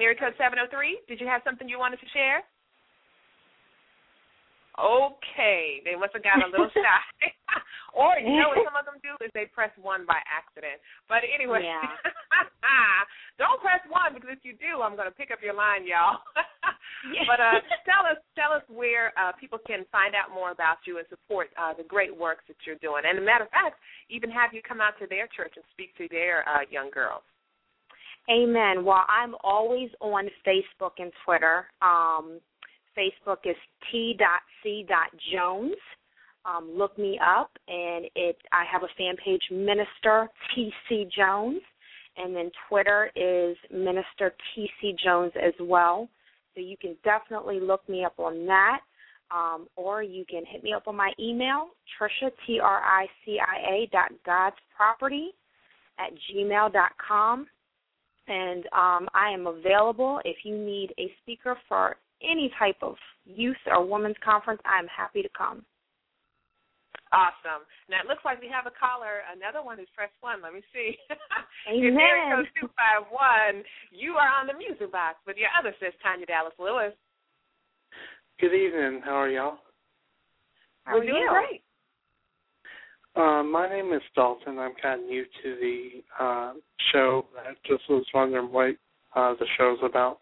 [0.00, 2.42] Area code 703, did you have something you wanted to share?
[4.74, 7.30] Okay, they must have got a little shy.
[7.94, 10.82] or you know what some of them do is they press one by accident.
[11.06, 11.86] But anyway, Yeah.
[13.38, 16.18] don't press one because if you do, I'm going to pick up your line, y'all.
[17.28, 20.98] But uh, tell us, tell us where uh, people can find out more about you
[20.98, 23.04] and support uh, the great works that you're doing.
[23.06, 23.78] And as a matter of fact,
[24.10, 27.22] even have you come out to their church and speak to their uh, young girls.
[28.30, 28.84] Amen.
[28.84, 31.66] Well, I'm always on Facebook and Twitter.
[31.82, 32.40] Um,
[32.96, 33.56] Facebook is
[33.90, 35.74] t.c.jones.
[36.46, 38.36] Um, look me up, and it.
[38.52, 41.08] I have a fan page, Minister T.C.
[41.14, 41.60] Jones,
[42.16, 44.94] and then Twitter is Minister T.C.
[45.02, 46.08] Jones as well.
[46.54, 48.80] So you can definitely look me up on that,
[49.30, 53.38] um, or you can hit me up on my email, Tricia T R I C
[53.40, 55.30] I A dot God's Property
[55.98, 57.46] at gmail dot com
[58.28, 63.56] and um, I am available if you need a speaker for any type of youth
[63.66, 64.60] or women's conference.
[64.64, 65.64] I'm happy to come.
[67.12, 67.62] Awesome.
[67.88, 70.42] Now it looks like we have a caller, another one who's pressed one.
[70.42, 70.96] Let me see.
[71.64, 71.96] It's Amen.
[71.96, 73.64] area code two five one.
[73.88, 76.92] You are on the music box with your other sis, Tanya Dallas Lewis.
[78.36, 79.00] Good evening.
[79.00, 79.56] How are y'all?
[80.84, 81.30] How We're are doing you?
[81.32, 81.63] great.
[83.16, 84.58] Uh, my name is Dalton.
[84.58, 86.52] I'm kind of new to the uh,
[86.92, 87.26] show.
[87.38, 88.74] I just was wondering what
[89.14, 90.18] uh, the show's about.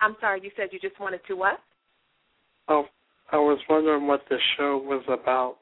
[0.00, 1.58] I'm sorry, you said you just wanted to what?
[2.68, 2.84] Oh,
[3.32, 5.56] I was wondering what the show was about.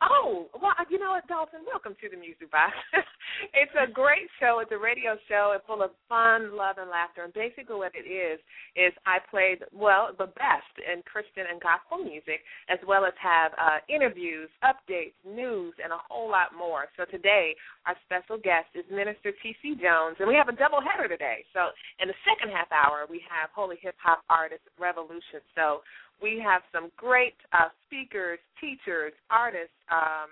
[0.00, 1.60] Oh, well, you know what, Dalton?
[1.68, 2.72] Welcome to the Music Box.
[3.52, 4.64] it's a great show.
[4.64, 5.52] It's a radio show.
[5.52, 7.20] It's full of fun, love, and laughter.
[7.20, 8.40] And basically, what it is
[8.80, 12.40] is I play well the best in Christian and gospel music,
[12.72, 16.88] as well as have uh, interviews, updates, news, and a whole lot more.
[16.96, 17.52] So today,
[17.84, 19.76] our special guest is Minister T.C.
[19.84, 21.44] Jones, and we have a double header today.
[21.52, 25.44] So in the second half hour, we have Holy Hip Hop Artist Revolution.
[25.52, 25.84] So
[26.22, 30.28] we have some great uh, speakers, teachers, artists, um,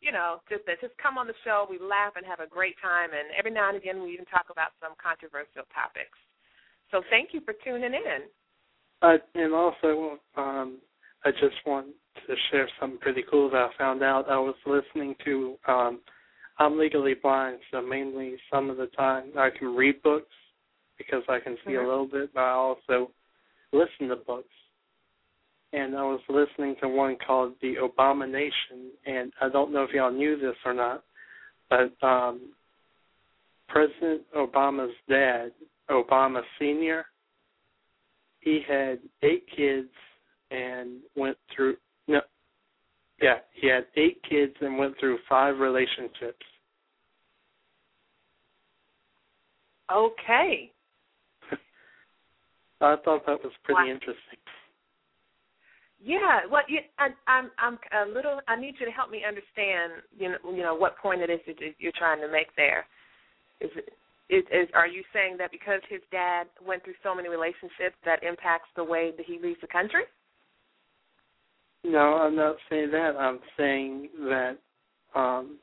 [0.00, 1.66] you know, just that just come on the show.
[1.68, 4.46] We laugh and have a great time, and every now and again we even talk
[4.50, 6.16] about some controversial topics.
[6.90, 8.20] So thank you for tuning in.
[9.02, 10.78] Uh, and also, um,
[11.24, 11.88] I just want
[12.26, 14.30] to share something pretty cool that I found out.
[14.30, 15.56] I was listening to.
[15.66, 16.00] Um,
[16.58, 20.34] I'm legally blind, so mainly some of the time I can read books
[20.96, 21.84] because I can see Mhm.
[21.84, 23.12] a little bit, but I also
[23.72, 24.54] listen to books.
[25.72, 29.90] And I was listening to one called The Obama Nation, and I don't know if
[29.90, 31.04] y'all knew this or not,
[31.68, 32.52] but um,
[33.68, 35.52] President Obama's dad,
[35.90, 37.04] Obama Sr.,
[38.40, 39.88] he had eight kids
[40.50, 42.20] and went through no
[43.20, 46.46] yeah he had eight kids and went through five relationships
[49.90, 50.70] Okay.
[52.80, 53.94] i thought that was pretty Wow.
[53.94, 54.38] interesting
[56.00, 58.40] Yeah, well, you, I, I'm I'm a little.
[58.46, 60.02] I need you to help me understand.
[60.16, 62.86] You know, you know what point it is that you're trying to make there.
[63.60, 63.92] Is it
[64.30, 68.22] is, is are you saying that because his dad went through so many relationships that
[68.22, 70.04] impacts the way that he leaves the country?
[71.84, 74.58] no i'm not saying that i'm saying that
[75.14, 75.58] um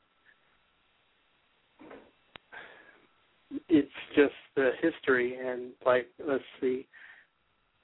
[3.68, 6.86] it's just the history and like let's see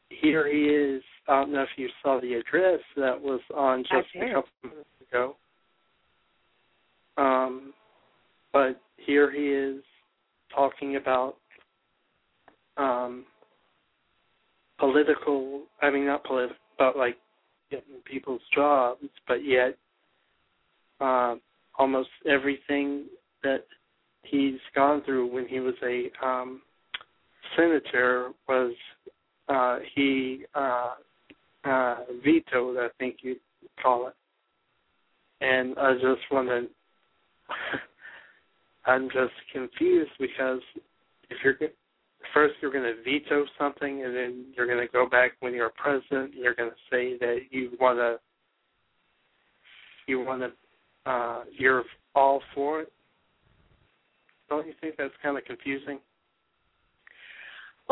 [0.09, 4.09] here he is i don't know if you saw the address that was on just
[4.17, 5.37] a couple minutes ago.
[7.17, 7.73] Um
[8.53, 9.83] but here he is
[10.55, 11.37] talking about
[12.77, 13.25] um
[14.79, 17.17] political i mean not political but like
[17.71, 19.77] getting people's jobs but yet
[21.01, 21.41] um
[21.79, 23.05] almost everything
[23.43, 23.65] that
[24.25, 26.63] he's gone through when he was a um
[27.57, 28.73] senator was
[29.49, 30.95] uh he uh
[31.65, 33.39] uh vetoed i think you'd
[33.83, 34.15] call it
[35.41, 36.67] and i just want to
[38.87, 40.61] i'm just confused because
[41.31, 41.55] if you're
[42.35, 45.71] first you're going to veto something and then you're going to go back when you're
[45.77, 48.17] president you're going to say that you want to
[50.07, 51.85] you want to uh you're
[52.15, 52.93] all for it
[54.53, 55.99] don't you think that's kind of confusing?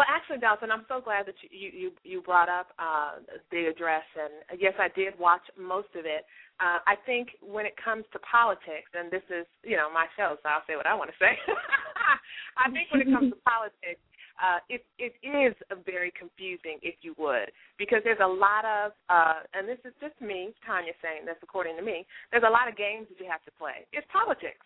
[0.00, 3.20] Well, actually, Dalton, I'm so glad that you you you brought up uh,
[3.52, 6.24] the address, and yes, I did watch most of it.
[6.56, 10.40] Uh, I think when it comes to politics, and this is you know my show,
[10.40, 11.36] so I'll say what I want to say.
[12.64, 14.00] I think when it comes to politics,
[14.40, 15.52] uh, it it is
[15.84, 20.16] very confusing, if you would, because there's a lot of, uh, and this is just
[20.16, 22.08] me, Tanya, saying this according to me.
[22.32, 23.84] There's a lot of games that you have to play.
[23.92, 24.64] It's politics.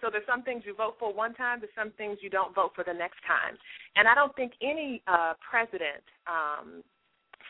[0.00, 2.72] So there's some things you vote for one time, there's some things you don't vote
[2.74, 3.56] for the next time.
[3.96, 6.82] And I don't think any uh, president, um,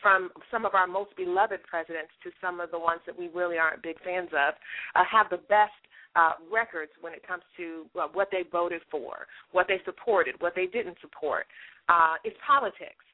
[0.01, 3.59] from some of our most beloved presidents to some of the ones that we really
[3.59, 4.55] aren't big fans of,
[4.95, 5.75] uh, have the best
[6.17, 10.55] uh, records when it comes to uh, what they voted for, what they supported, what
[10.55, 11.47] they didn't support.
[11.89, 13.05] Uh, it's politics.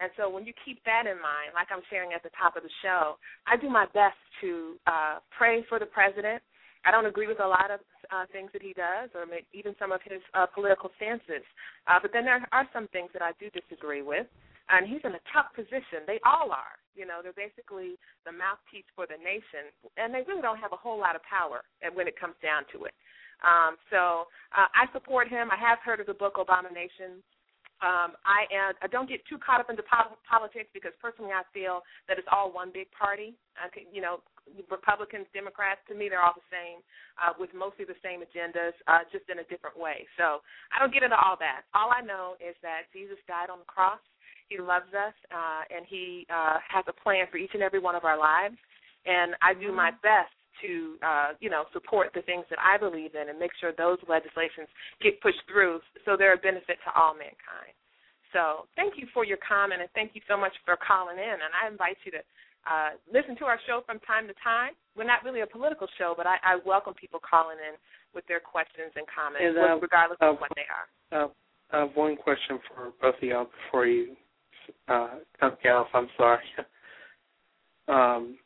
[0.00, 2.62] And so when you keep that in mind, like I'm sharing at the top of
[2.62, 6.42] the show, I do my best to uh, pray for the president.
[6.84, 9.92] I don't agree with a lot of uh, things that he does, or even some
[9.92, 11.44] of his uh, political stances.
[11.86, 14.26] Uh, but then there are some things that I do disagree with,
[14.68, 16.06] and he's in a tough position.
[16.06, 16.80] They all are.
[16.96, 20.80] You know, they're basically the mouthpiece for the nation, and they really don't have a
[20.80, 21.62] whole lot of power
[21.94, 22.94] when it comes down to it.
[23.40, 25.48] Um, so uh, I support him.
[25.48, 27.24] I have heard of the book Obama Nation.
[27.80, 31.48] Um, I, am, I don't get too caught up into po- politics because personally I
[31.56, 33.32] feel that it's all one big party.
[33.56, 34.20] I think, you know,
[34.70, 36.82] Republicans, Democrats, to me they're all the same,
[37.20, 40.06] uh, with mostly the same agendas, uh, just in a different way.
[40.18, 41.68] So I don't get into all that.
[41.74, 44.00] All I know is that Jesus died on the cross.
[44.50, 47.94] He loves us, uh, and He uh, has a plan for each and every one
[47.94, 48.58] of our lives.
[49.06, 50.02] And I do my mm-hmm.
[50.02, 53.72] best to uh, you know support the things that I believe in and make sure
[53.72, 54.68] those legislations
[55.00, 57.72] get pushed through so they're a benefit to all mankind.
[58.32, 61.36] So thank you for your comment and thank you so much for calling in.
[61.42, 62.22] And I invite you to
[62.66, 64.72] uh, listen to our show from time to time.
[64.96, 67.76] We're not really a political show, but I, I welcome people calling in
[68.14, 71.24] with their questions and comments, and, uh, regardless uh, of what they are.
[71.24, 71.28] Uh,
[71.72, 74.16] I have one question for both of y'all before you
[74.88, 75.86] uh, cut me off.
[75.94, 76.42] I'm sorry.
[77.88, 78.36] um,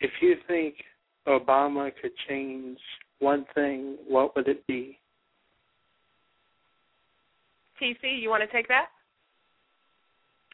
[0.00, 0.74] if you think
[1.26, 2.78] Obama could change
[3.20, 4.98] one thing, what would it be?
[7.80, 8.86] TC, you want to take that?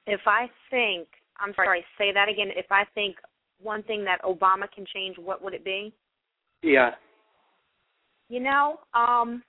[0.07, 1.09] If I think,
[1.41, 2.49] I'm sorry, say that again.
[2.57, 3.17] If I think
[3.61, 5.93] one thing that Obama can change, what would it be?
[6.63, 6.91] Yeah.
[8.29, 9.43] You know, um,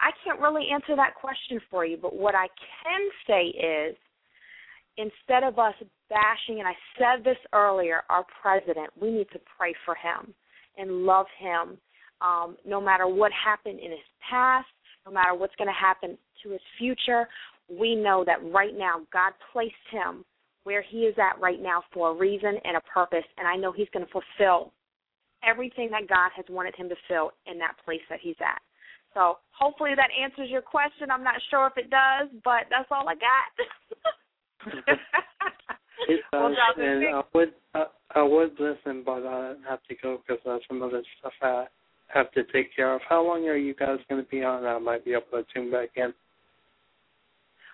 [0.00, 2.46] I can't really answer that question for you, but what I
[2.82, 3.96] can say is
[4.96, 5.74] instead of us
[6.08, 10.34] bashing, and I said this earlier, our president, we need to pray for him
[10.78, 11.78] and love him
[12.20, 14.68] um, no matter what happened in his past,
[15.06, 17.26] no matter what's going to happen to his future.
[17.68, 20.24] We know that right now God placed him
[20.64, 23.72] where he is at right now for a reason and a purpose, and I know
[23.72, 24.72] he's going to fulfill
[25.42, 28.60] everything that God has wanted him to fill in that place that he's at.
[29.14, 31.10] So hopefully that answers your question.
[31.10, 34.98] I'm not sure if it does, but that's all I got.
[36.08, 37.84] It does, and I would I,
[38.14, 41.66] I would listen, but I have to go because I have some other stuff I
[42.08, 43.00] have to take care of.
[43.08, 44.64] How long are you guys going to be on?
[44.64, 46.12] I might be able to tune back in.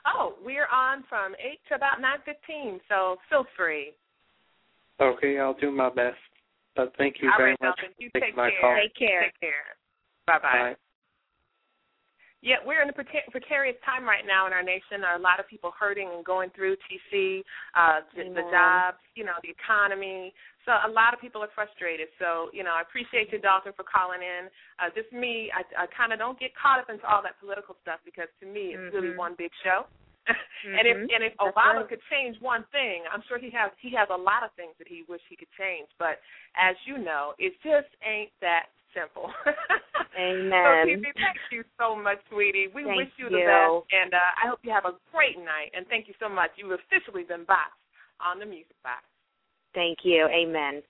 [0.07, 3.93] Oh, we're on from eight to about nine fifteen, so feel free.
[5.01, 6.17] Okay, I'll do my best.
[6.77, 8.61] But thank you All very right, much Nelson, you for take taking my care.
[8.61, 8.77] call.
[8.77, 9.23] Take care.
[9.25, 9.67] Take care.
[10.27, 10.77] Bye bye.
[12.43, 15.03] Yeah, we're in a precarious time right now in our nation.
[15.03, 17.43] There are a lot of people hurting and going through TC,
[17.75, 20.33] uh, the, the jobs, you know, the economy.
[20.67, 22.11] So a lot of people are frustrated.
[22.19, 24.51] So, you know, I appreciate you, Dalton, for calling in.
[24.83, 27.79] Uh, just me, I, I kind of don't get caught up into all that political
[27.87, 28.95] stuff because to me it's mm-hmm.
[28.99, 29.87] really one big show.
[30.27, 30.75] mm-hmm.
[30.77, 31.95] and if and if That's Obama right.
[31.95, 34.91] could change one thing, I'm sure he has he has a lot of things that
[34.91, 35.87] he wish he could change.
[36.03, 36.19] But
[36.59, 39.31] as you know, it just ain't that simple.
[40.19, 40.51] Amen.
[40.51, 42.73] So, TC, thank you so much, sweetie.
[42.75, 43.47] We Thank wish you the you.
[43.47, 45.71] best, and uh, I hope you have a great night.
[45.77, 46.51] And thank you so much.
[46.57, 47.79] You've officially been boxed
[48.19, 49.05] on the Music Box.
[49.77, 50.25] Thank you.
[50.33, 50.81] Amen.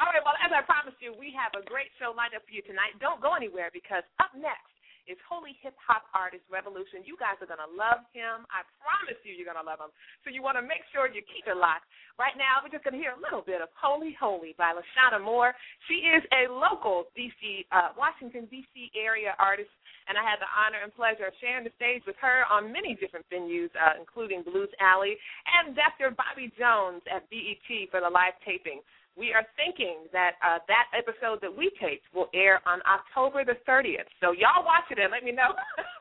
[0.00, 2.52] All right, well, as I promised you, we have a great show lined up for
[2.52, 2.96] you tonight.
[3.00, 4.75] Don't go anywhere because up next
[5.06, 7.06] is Holy Hip Hop Artist Revolution.
[7.06, 8.46] You guys are going to love him.
[8.50, 9.94] I promise you, you're going to love him.
[10.26, 11.86] So you want to make sure you keep it locked.
[12.18, 15.22] Right now, we're just going to hear a little bit of Holy Holy by Lashana
[15.22, 15.54] Moore.
[15.86, 18.90] She is a local D.C., uh, Washington, D.C.
[18.98, 19.70] area artist,
[20.10, 22.94] and I had the honor and pleasure of sharing the stage with her on many
[22.98, 26.14] different venues, uh, including Blues Alley and Dr.
[26.14, 28.82] Bobby Jones at BET for the live taping
[29.16, 33.56] we are thinking that uh, that episode that we taped will air on October the
[33.64, 34.06] 30th.
[34.20, 35.56] So y'all watch it and let me know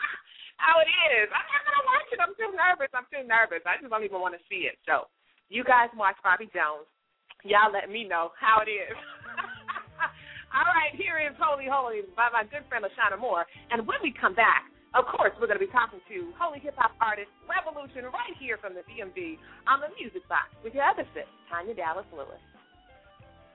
[0.64, 1.32] how it is.
[1.32, 2.20] I'm not gonna watch it.
[2.20, 2.92] I'm too nervous.
[2.92, 3.64] I'm too nervous.
[3.64, 4.76] I just don't even want to see it.
[4.84, 5.08] So
[5.48, 6.86] you guys watch Bobby Jones.
[7.48, 8.94] Y'all let me know how it is.
[10.56, 13.48] All right, here is Holy Holy by my good friend Lashana Moore.
[13.72, 16.80] And when we come back, of course, we're going to be talking to holy hip
[16.80, 19.36] hop artist Revolution right here from the DMV
[19.68, 22.40] on the Music Box with your other sis, Tanya Dallas Lewis.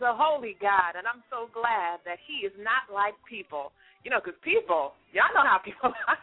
[0.00, 3.72] a holy God, and I'm so glad that He is not like people.
[4.04, 6.18] You know, because people, y'all know how people are.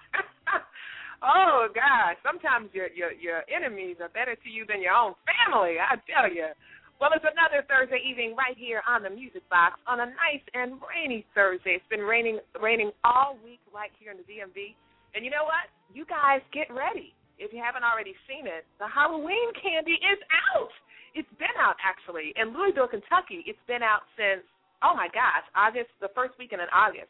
[1.21, 5.77] oh gosh, sometimes your your your enemies are better to you than your own family.
[5.79, 6.51] I tell you.
[6.97, 10.81] Well, it's another Thursday evening right here on the Music Box on a nice and
[10.81, 11.77] rainy Thursday.
[11.77, 14.73] It's been raining raining all week right here in the DMV.
[15.13, 15.69] And you know what?
[15.93, 17.13] You guys get ready.
[17.37, 20.17] If you haven't already seen it, the Halloween candy is
[20.49, 20.73] out
[21.17, 23.41] it's been out actually in Louisville, Kentucky.
[23.49, 24.45] It's been out since
[24.85, 27.09] oh my gosh, August, the first weekend in August,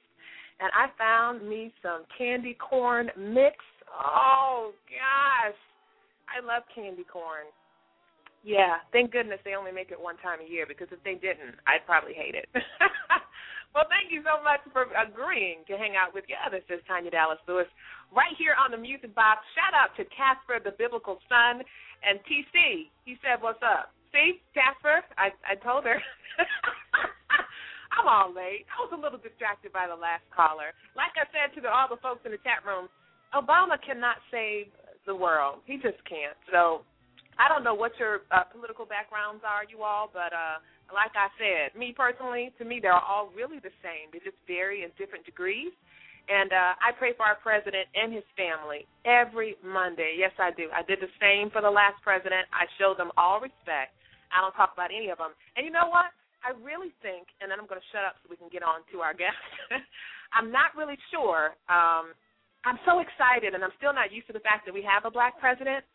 [0.64, 3.60] and I found me some candy corn mix.
[3.91, 5.60] Oh gosh,
[6.32, 7.51] I love candy corn.
[8.47, 11.60] Yeah, thank goodness they only make it one time a year because if they didn't,
[11.68, 12.47] I'd probably hate it.
[13.76, 16.39] well, thank you so much for agreeing to hang out with you.
[16.47, 17.68] This is Tanya Dallas Lewis
[18.16, 19.43] right here on the Music Box.
[19.51, 21.60] Shout out to Casper, the Biblical Son,
[22.08, 22.88] and TC.
[23.03, 26.01] He said, "What's up?" See, Jasper, I I told her.
[27.93, 28.65] I'm all late.
[28.74, 30.74] I was a little distracted by the last caller.
[30.97, 32.89] Like I said to the, all the folks in the chat room,
[33.34, 34.70] Obama cannot save
[35.09, 35.65] the world.
[35.65, 36.38] He just can't.
[36.53, 36.86] So
[37.41, 40.61] I don't know what your uh, political backgrounds are, you all, but uh,
[40.93, 44.13] like I said, me personally, to me, they're all really the same.
[44.13, 45.74] They just vary in different degrees.
[46.30, 50.20] And uh, I pray for our president and his family every Monday.
[50.20, 50.68] Yes, I do.
[50.76, 52.45] I did the same for the last president.
[52.51, 53.97] I showed them all respect.
[54.32, 55.32] I don't talk about any of them.
[55.56, 56.12] And you know what?
[56.46, 58.86] I really think, and then I'm going to shut up so we can get on
[58.94, 59.42] to our guest.
[60.36, 61.58] I'm not really sure.
[61.68, 62.14] Um,
[62.64, 65.12] I'm so excited, and I'm still not used to the fact that we have a
[65.12, 65.88] black president,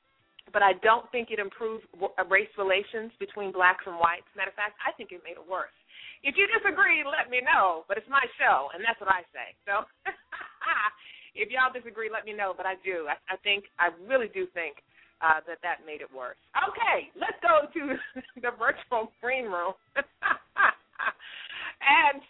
[0.51, 1.87] but I don't think it improved
[2.26, 4.26] race relations between blacks and whites.
[4.35, 5.74] Matter of fact, I think it made it worse.
[6.22, 7.87] If you disagree, let me know.
[7.87, 9.55] But it's my show, and that's what I say.
[9.66, 9.87] So
[11.39, 12.55] if y'all disagree, let me know.
[12.57, 13.07] But I do.
[13.11, 14.83] I, I think I really do think
[15.22, 16.36] uh, that that made it worse.
[16.52, 17.96] Okay, let's go to
[18.42, 20.04] the virtual green room and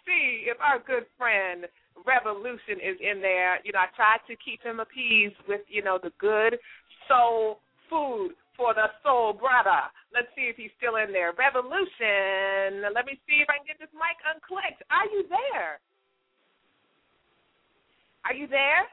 [0.05, 1.65] see if our good friend
[2.05, 3.59] Revolution is in there.
[3.65, 6.59] You know, I tried to keep him appeased with you know the good
[7.09, 9.89] soul food for the soul brother.
[10.13, 11.33] Let's see if he's still in there.
[11.33, 12.85] Revolution.
[12.93, 14.85] Let me see if I can get this mic unclicked.
[14.93, 15.81] Are you there?
[18.25, 18.85] Are you there?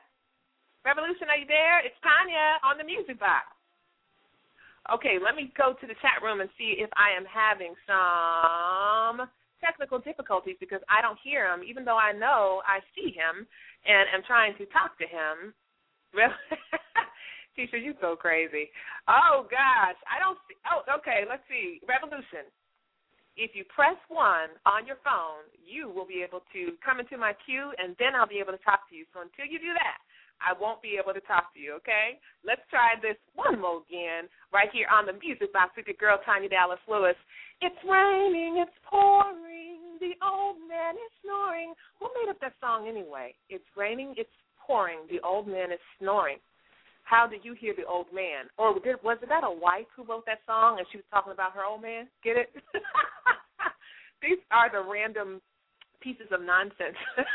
[0.84, 1.84] Revolution, are you there?
[1.84, 3.53] It's Tanya on the music box.
[4.93, 9.30] Okay, let me go to the chat room and see if I am having some
[9.62, 13.47] technical difficulties because I don't hear him, even though I know I see him
[13.86, 15.55] and am trying to talk to him.
[16.11, 16.34] Really?
[17.55, 18.66] Tisha, you so crazy.
[19.07, 20.59] Oh gosh, I don't see.
[20.66, 21.22] Oh, okay.
[21.22, 21.78] Let's see.
[21.86, 22.51] Revolution.
[23.38, 27.30] If you press one on your phone, you will be able to come into my
[27.47, 29.07] queue, and then I'll be able to talk to you.
[29.14, 30.03] So until you do that,
[30.41, 32.18] I won't be able to talk to you, okay?
[32.45, 36.18] Let's try this one more again right here on the Music Box with your girl,
[36.24, 37.16] Tanya Dallas Lewis.
[37.61, 41.76] It's raining, it's pouring, the old man is snoring.
[42.01, 43.36] Who made up that song anyway?
[43.49, 46.38] It's raining, it's pouring, the old man is snoring.
[47.05, 48.47] How did you hear the old man?
[48.57, 51.53] Or was it that a wife who wrote that song and she was talking about
[51.53, 52.07] her old man?
[52.22, 52.49] Get it?
[54.22, 55.41] These are the random
[56.01, 56.97] pieces of nonsense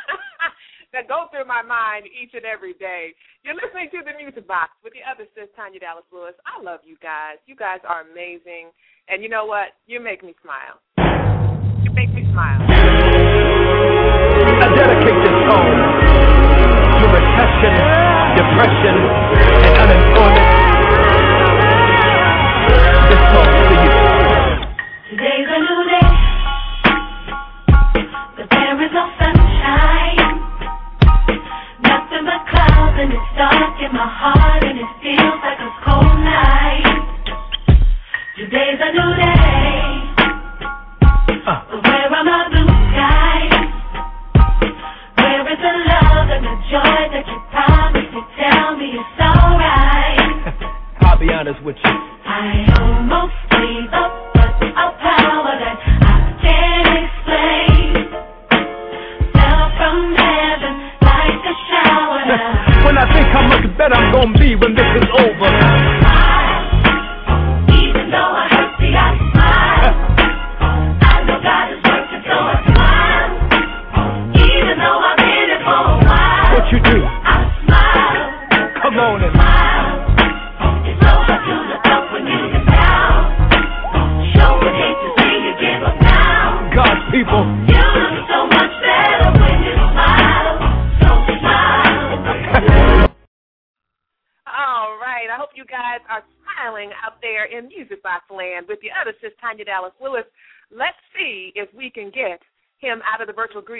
[0.96, 3.12] that go through my mind each and every day.
[3.44, 6.32] You're listening to the Music Box with the other sis, Tanya Dallas Lewis.
[6.48, 7.36] I love you guys.
[7.52, 8.72] You guys are amazing.
[9.12, 9.76] And you know what?
[9.92, 10.80] You make me smile.
[11.84, 12.64] You make me smile.
[14.56, 17.76] I dedicate this song to recession,
[18.40, 18.96] depression,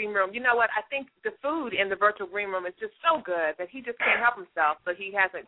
[0.06, 0.30] green room.
[0.32, 0.70] You know what?
[0.76, 3.82] I think the food in the virtual green room is just so good that he
[3.82, 5.46] just can't help himself, but he hasn't.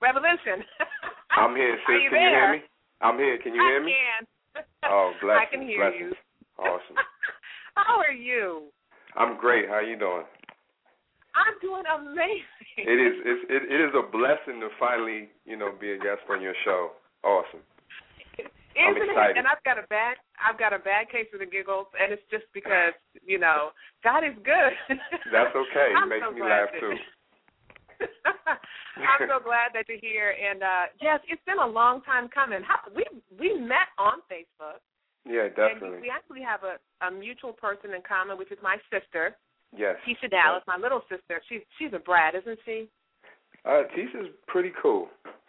[0.00, 0.64] Revolution.
[1.36, 2.00] I'm here, sis.
[2.04, 2.60] you Can you hear me?
[3.00, 3.38] I'm here.
[3.38, 3.92] Can you hear I me?
[3.92, 4.20] can.
[4.88, 6.06] Oh, bless I can hear bless you.
[6.08, 6.14] you.
[6.58, 6.96] Awesome.
[7.76, 8.68] How are you?
[9.16, 9.68] I'm great.
[9.68, 10.24] How you doing?
[11.36, 12.44] I'm doing amazing.
[12.76, 16.26] It is it's, it, it is a blessing to finally, you know, be a guest
[16.28, 16.90] on your show.
[17.22, 17.60] Awesome.
[18.80, 19.36] Isn't it?
[19.36, 22.24] And I've got a bad, I've got a bad case of the giggles, and it's
[22.30, 23.70] just because you know
[24.02, 24.72] God is good.
[25.32, 25.88] That's okay.
[25.92, 26.94] It makes so me laugh that- too.
[29.00, 32.60] I'm so glad that you're here, and uh yes, it's been a long time coming.
[32.64, 33.04] How, we
[33.38, 34.80] we met on Facebook,
[35.28, 36.00] Yeah, and definitely.
[36.00, 39.36] we actually have a a mutual person in common, which is my sister,
[39.76, 39.96] Yes.
[40.08, 41.40] Tisha Dallas, my little sister.
[41.48, 42.88] She's she's a brat, isn't she?
[43.64, 45.08] Uh, Tisha's pretty cool.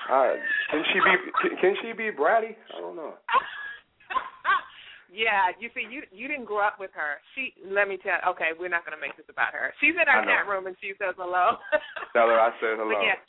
[0.10, 0.34] Uh,
[0.72, 1.14] can she be
[1.62, 2.58] can, she be bratty?
[2.74, 3.14] I don't know.
[5.14, 7.22] yeah, you see, you you didn't grow up with her.
[7.36, 8.18] She, let me tell.
[8.34, 9.74] Okay, we're not going to make this about her.
[9.80, 11.62] She's in our chat room and she says hello.
[12.14, 12.98] Tell her I said hello.
[12.98, 13.20] But yeah,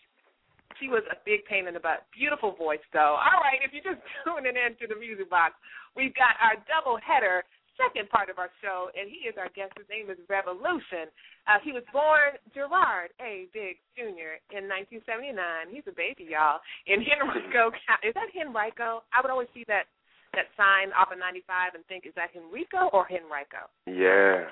[0.81, 2.09] she was a big pain in the butt.
[2.11, 3.15] Beautiful voice, though.
[3.15, 5.55] All right, if you're just tuning in to the music box,
[5.95, 7.45] we've got our double header,
[7.81, 9.73] second part of our show, and he is our guest.
[9.77, 11.09] His name is Revolution.
[11.49, 13.49] Uh, he was born Gerard A.
[13.53, 14.39] Biggs Jr.
[14.55, 15.37] in 1979.
[15.73, 18.09] He's a baby, y'all, in Henrico County.
[18.09, 19.03] Is that Henrico?
[19.13, 19.89] I would always see that
[20.33, 23.69] that sign off of 95 and think, is that Henrico or Henrico?
[23.85, 24.49] Yeah.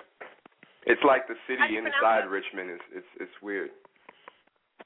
[0.85, 2.33] It's like the city How do you inside it?
[2.33, 2.68] Richmond.
[2.77, 3.71] It's it's it's weird.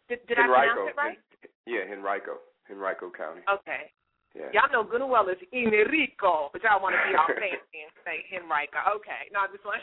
[0.09, 0.87] Did, did I Henrico.
[0.87, 1.19] pronounce it right?
[1.67, 2.39] Yeah, Henrico.
[2.71, 3.43] Henrico County.
[3.51, 3.91] Okay.
[4.35, 4.51] Yeah.
[4.51, 7.95] Y'all know good and well it's Enrico, but y'all want to be all fancy and
[8.03, 8.83] say Henrico.
[8.99, 9.79] Okay, no, this one.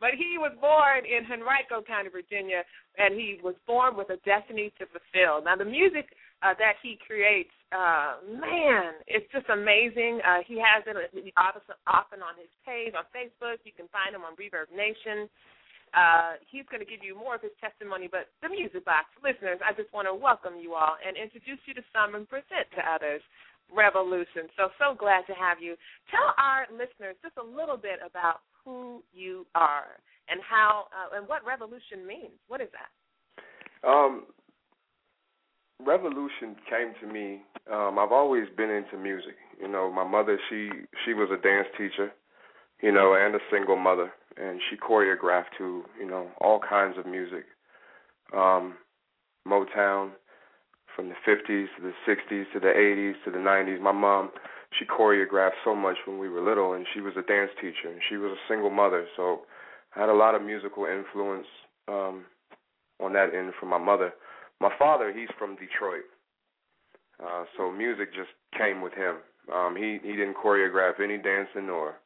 [0.00, 2.64] but he was born in Henrico County, Virginia,
[2.96, 5.44] and he was born with a destiny to fulfill.
[5.44, 10.24] Now, the music uh, that he creates, uh, man, it's just amazing.
[10.24, 10.96] Uh, he has it
[11.36, 13.60] often often on his page on Facebook.
[13.68, 15.28] You can find him on Reverb Nation.
[15.94, 19.62] Uh, he's going to give you more of his testimony, but the Music Box listeners,
[19.62, 22.82] I just want to welcome you all and introduce you to some and present to
[22.82, 23.22] others
[23.74, 24.46] Revolution.
[24.56, 25.74] So, so glad to have you.
[26.10, 31.28] Tell our listeners just a little bit about who you are and how uh, and
[31.28, 32.38] what revolution means.
[32.46, 33.88] What is that?
[33.88, 34.26] Um,
[35.84, 37.42] revolution came to me.
[37.70, 39.34] Um, I've always been into music.
[39.60, 40.70] You know, my mother she
[41.04, 42.12] she was a dance teacher,
[42.82, 47.06] you know, and a single mother, and she choreographed to you know all kinds of
[47.06, 47.44] music,
[48.34, 48.74] um,
[49.46, 50.10] Motown,
[50.94, 53.80] from the 50s to the 60s to the 80s to the 90s.
[53.80, 54.30] My mom
[54.78, 58.00] she choreographed so much when we were little, and she was a dance teacher, and
[58.08, 59.42] she was a single mother, so
[59.94, 61.46] I had a lot of musical influence.
[61.88, 62.24] Um,
[63.00, 64.12] on that end from my mother.
[64.60, 66.04] My father, he's from Detroit,
[67.22, 69.16] uh, so music just came with him.
[69.52, 71.96] Um, he he didn't choreograph any dancing or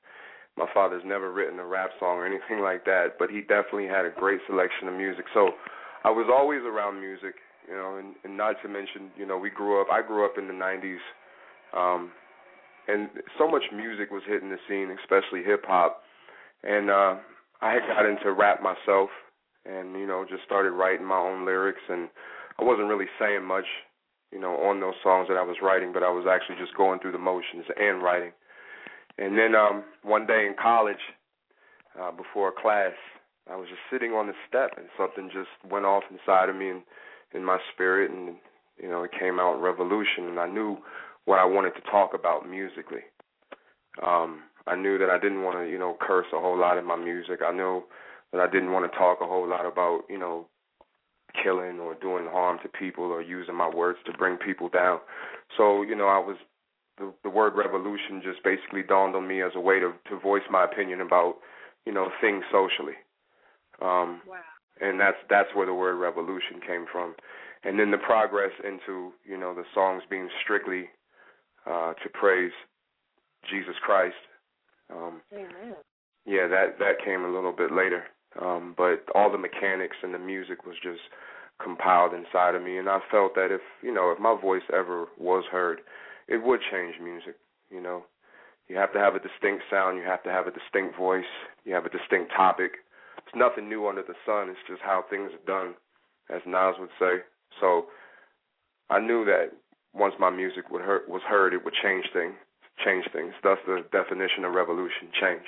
[0.57, 4.05] my father's never written a rap song or anything like that, but he definitely had
[4.05, 5.25] a great selection of music.
[5.33, 5.51] So
[6.05, 7.35] I was always around music,
[7.69, 9.89] you know, and, and not to mention, you know, we grew up.
[9.91, 11.01] I grew up in the '90s,
[11.77, 12.11] um,
[12.89, 16.03] and so much music was hitting the scene, especially hip hop.
[16.63, 17.17] And uh,
[17.63, 19.11] I had got into rap myself,
[19.65, 22.09] and you know, just started writing my own lyrics, and
[22.59, 23.67] I wasn't really saying much,
[24.33, 27.01] you know, on those songs that I was writing, but I was actually just going
[27.01, 28.33] through the motions and writing.
[29.21, 31.05] And then um one day in college,
[32.01, 32.93] uh, before a class,
[33.51, 36.71] I was just sitting on the step, and something just went off inside of me
[36.71, 36.83] and
[37.35, 38.37] in my spirit, and
[38.81, 40.79] you know, it came out revolution, and I knew
[41.27, 43.05] what I wanted to talk about musically.
[44.05, 46.87] Um, I knew that I didn't want to, you know, curse a whole lot in
[46.87, 47.41] my music.
[47.47, 47.83] I knew
[48.33, 50.47] that I didn't want to talk a whole lot about, you know,
[51.43, 55.01] killing or doing harm to people or using my words to bring people down.
[55.57, 56.37] So, you know, I was
[57.01, 60.43] the, the word revolution just basically dawned on me as a way to to voice
[60.51, 61.37] my opinion about,
[61.87, 62.95] you know, things socially.
[63.83, 64.37] Um wow.
[64.81, 67.15] and that's that's where the word revolution came from.
[67.65, 70.91] And then the progress into, you know, the songs being strictly
[71.67, 72.53] uh to praise
[73.51, 74.21] Jesus Christ.
[74.95, 75.75] Um Amen.
[76.27, 78.05] yeah, that that came a little bit later.
[78.41, 81.01] Um, but all the mechanics and the music was just
[81.63, 85.07] compiled inside of me, and I felt that if you know if my voice ever
[85.19, 85.81] was heard,
[86.31, 87.35] it would change music.
[87.71, 88.05] You know,
[88.69, 91.31] you have to have a distinct sound, you have to have a distinct voice,
[91.65, 92.73] you have a distinct topic.
[93.19, 94.49] It's nothing new under the sun.
[94.49, 95.75] It's just how things are done,
[96.35, 97.27] as Nas would say.
[97.61, 97.87] So
[98.89, 99.51] I knew that
[99.93, 102.35] once my music would heard, was heard, it would change things.
[102.85, 103.35] Change things.
[103.43, 105.45] Thus, the definition of revolution: change.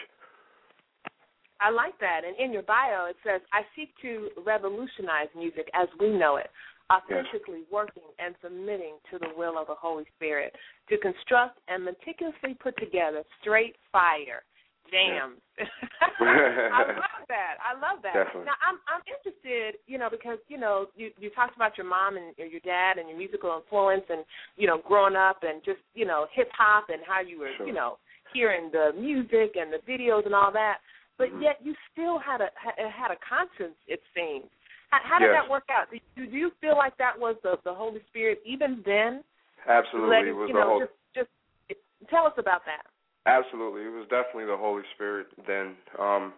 [1.63, 2.23] I like that.
[2.27, 6.51] And in your bio, it says, I seek to revolutionize music as we know it,
[6.93, 10.55] authentically working and submitting to the will of the Holy Spirit
[10.89, 14.43] to construct and meticulously put together straight fire
[14.91, 15.41] jams.
[16.21, 17.57] I love that.
[17.65, 18.13] I love that.
[18.13, 18.45] Definitely.
[18.45, 22.17] Now I'm I'm interested, you know, because you know you you talked about your mom
[22.17, 24.25] and your dad and your musical influence and
[24.57, 27.67] you know growing up and just you know hip hop and how you were Sure.
[27.67, 27.97] you know
[28.35, 30.79] hearing the music and the videos and all that
[31.19, 31.43] but Mhm.
[31.43, 32.51] yet you still had a
[32.91, 33.77] had a conscience.
[33.87, 34.49] It seems.
[34.93, 35.43] How, did Yes.
[35.43, 35.89] that work out?
[35.91, 39.25] Do, you feel like that was the the Holy Spirit even then?
[39.67, 40.81] Absolutely, Let it was the know, whole.
[40.81, 42.85] just just tell us about that.
[43.25, 45.29] Absolutely, it was definitely the Holy Spirit.
[45.47, 46.35] Then, um,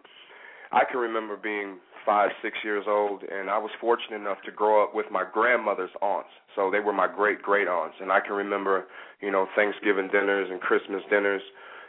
[0.70, 4.84] I can remember being five, six years old, and I was fortunate enough to grow
[4.84, 6.30] up with my grandmother's aunts.
[6.54, 8.84] So they were my great great aunts, and I can remember,
[9.20, 11.42] you know, Thanksgiving dinners and Christmas dinners,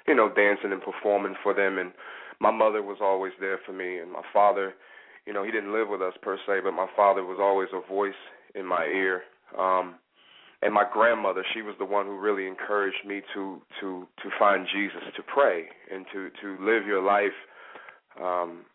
[0.08, 1.78] you know, dancing and performing for them.
[1.78, 1.92] And
[2.40, 4.74] my mother was always there for me, and my father,
[5.26, 7.88] you know, he didn't live with us per se, but my father was always a
[7.92, 8.14] voice
[8.54, 9.24] in my ear.
[9.58, 9.96] Um,
[10.62, 14.68] and my grandmother, she was the one who really encouraged me to to to find
[14.74, 17.36] Jesus, to pray, and to to live your life
[18.22, 18.66] um,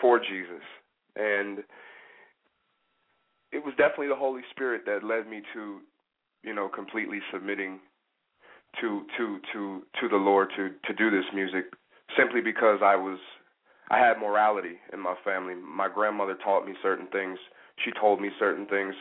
[0.00, 0.64] for Jesus.
[1.16, 1.60] And
[3.52, 5.78] it was definitely the Holy Spirit that led me to,
[6.42, 7.80] you know, completely submitting
[8.80, 11.72] to to to to the Lord to to do this music,
[12.16, 13.18] simply because I was
[13.90, 15.54] I had morality in my family.
[15.54, 17.38] My grandmother taught me certain things.
[17.84, 18.94] She told me certain things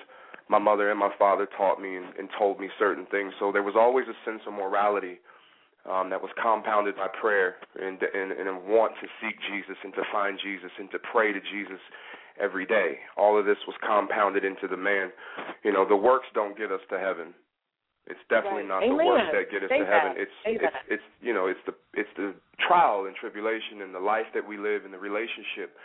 [0.50, 3.34] my mother and my father taught me and, and told me certain things.
[3.40, 5.20] So there was always a sense of morality
[5.90, 9.94] um, that was compounded by prayer and, and, and a want to seek Jesus and
[9.94, 11.80] to find Jesus and to pray to Jesus
[12.40, 13.00] every day.
[13.18, 15.12] All of this was compounded into the man.
[15.64, 17.34] You know, the works don't get us to heaven.
[18.08, 18.80] It's definitely Right.
[18.80, 20.14] not the works that get us Say to heaven.
[20.16, 20.22] that.
[20.22, 20.84] It's Say it's that.
[20.88, 24.58] it's you know it's the it's the trial and tribulation and the life that we
[24.58, 25.76] live and the relationship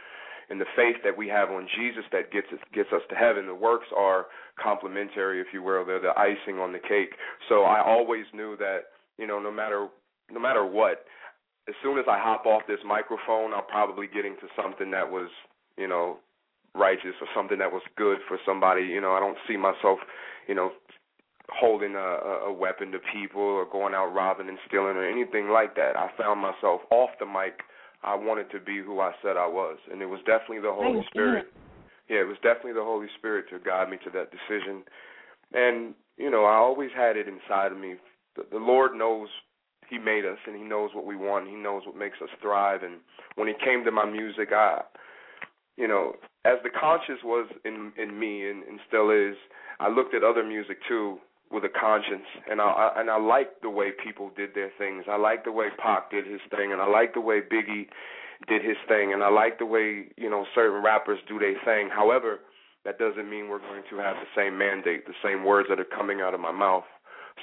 [0.50, 3.46] and the faith that we have on Jesus that gets us gets us to heaven.
[3.46, 4.26] The works are
[4.58, 5.84] complementary, if you will.
[5.84, 7.14] They're the icing on the cake.
[7.48, 9.88] So I always knew that you know no matter
[10.30, 11.04] no matter what,
[11.68, 15.28] as soon as I hop off this microphone, I'll probably get into something that was
[15.76, 16.18] you know
[16.74, 18.82] righteous or something that was good for somebody.
[18.82, 19.98] You know I don't see myself
[20.46, 20.72] you know
[21.58, 25.76] holding a, a weapon to people or going out robbing and stealing or anything like
[25.76, 25.96] that.
[25.96, 27.60] I found myself off the mic.
[28.02, 30.90] I wanted to be who I said I was, and it was definitely the Holy
[30.90, 31.04] Amen.
[31.10, 31.46] Spirit.
[32.08, 34.82] Yeah, it was definitely the Holy Spirit to guide me to that decision.
[35.52, 37.94] And you know, I always had it inside of me.
[38.36, 39.28] The, the Lord knows
[39.88, 41.48] He made us, and He knows what we want.
[41.48, 42.82] He knows what makes us thrive.
[42.82, 42.96] And
[43.36, 44.80] when it came to my music, I,
[45.76, 49.36] you know, as the conscience was in in me and, and still is,
[49.78, 51.18] I looked at other music too
[51.52, 55.04] with a conscience, and I, I and I liked the way people did their things.
[55.08, 57.88] I liked the way Pac did his thing, and I liked the way Biggie
[58.48, 61.90] did his thing, and I liked the way you know certain rappers do their thing.
[61.92, 62.40] However,
[62.84, 65.84] that doesn't mean we're going to have the same mandate, the same words that are
[65.96, 66.84] coming out of my mouth.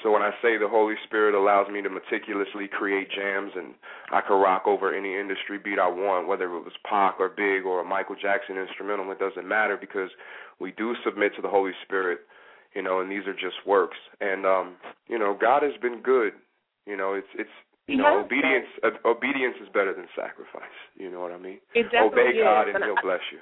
[0.03, 3.73] So when I say the Holy Spirit allows me to meticulously create jams and
[4.11, 7.65] I can rock over any industry beat I want, whether it was Pac or Big
[7.65, 10.09] or a Michael Jackson instrumental, it doesn't matter because
[10.59, 12.19] we do submit to the Holy Spirit,
[12.75, 13.97] you know, and these are just works.
[14.21, 14.75] And um,
[15.07, 16.33] you know, God has been good.
[16.85, 17.49] You know, it's it's
[17.87, 20.77] you know, obedience uh, obedience is better than sacrifice.
[20.95, 21.59] You know what I mean?
[21.73, 23.39] It Obey definitely God and And He'll I- bless you.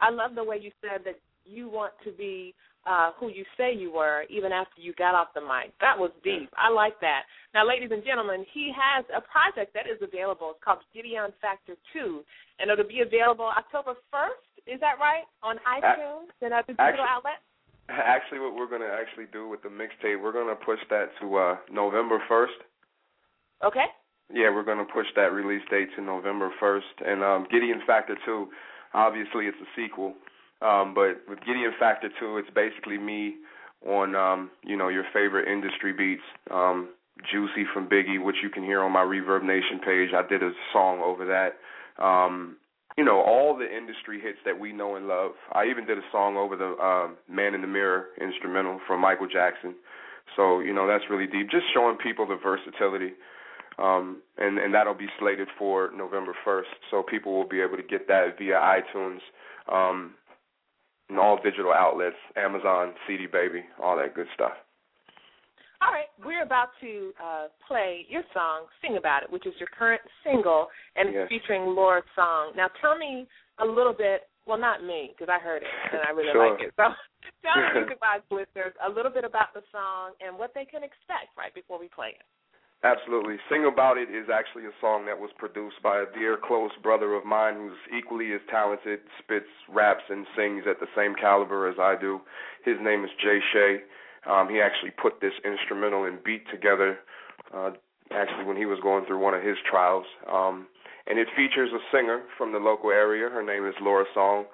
[0.00, 2.54] I love the way you said that you want to be
[2.86, 5.74] uh, who you say you were even after you got off the mic.
[5.80, 6.48] That was deep.
[6.56, 7.22] I like that.
[7.52, 10.54] Now, ladies and gentlemen, he has a project that is available.
[10.54, 12.22] It's called Gideon Factor 2,
[12.60, 14.72] and it'll be available October 1st.
[14.74, 15.24] Is that right?
[15.42, 17.42] On iTunes and other digital actually- outlets?
[18.04, 21.56] Actually, what we're gonna actually do with the mixtape, we're gonna push that to uh
[21.72, 22.58] November first.
[23.64, 23.86] Okay.
[24.32, 26.86] Yeah, we're gonna push that release date to November first.
[27.04, 28.48] And um Gideon Factor Two,
[28.94, 30.14] obviously it's a sequel.
[30.60, 33.36] Um, but with Gideon Factor Two, it's basically me
[33.86, 36.22] on um, you know, your favorite industry beats.
[36.50, 36.90] Um,
[37.30, 40.10] Juicy from Biggie, which you can hear on my Reverb Nation page.
[40.14, 41.58] I did a song over that.
[42.02, 42.57] Um,
[42.98, 45.30] you know, all the industry hits that we know and love.
[45.52, 49.28] I even did a song over the um Man in the Mirror instrumental from Michael
[49.28, 49.76] Jackson.
[50.34, 51.48] So, you know, that's really deep.
[51.48, 53.12] Just showing people the versatility.
[53.78, 56.70] Um and, and that'll be slated for November first.
[56.90, 59.20] So people will be able to get that via iTunes,
[59.72, 60.14] um
[61.08, 64.52] and all digital outlets, Amazon, CD Baby, all that good stuff.
[65.80, 69.68] All right, we're about to uh, play your song, Sing About It, which is your
[69.70, 70.66] current single,
[70.96, 71.28] and it's Yes.
[71.30, 72.52] featuring Laura's song.
[72.56, 76.10] Now, tell me a little bit, well, not me, because I heard it, and I
[76.10, 76.50] really Sure.
[76.50, 76.74] like it.
[76.74, 76.82] So
[77.42, 80.82] tell the Music Box listeners a little bit about the song and what they can
[80.82, 82.26] expect right before we play it.
[82.82, 83.38] Absolutely.
[83.48, 87.14] Sing About It is actually a song that was produced by a dear close brother
[87.14, 91.78] of mine who's equally as talented, spits, raps, and sings at the same caliber as
[91.78, 92.20] I do.
[92.64, 93.82] His name is Jay Shea.
[94.26, 96.98] Um, he actually put this instrumental and beat together
[97.54, 97.70] uh,
[98.10, 100.06] actually when he was going through one of his trials.
[100.30, 100.66] Um,
[101.06, 103.28] and it features a singer from the local area.
[103.30, 104.44] Her name is Laura Song.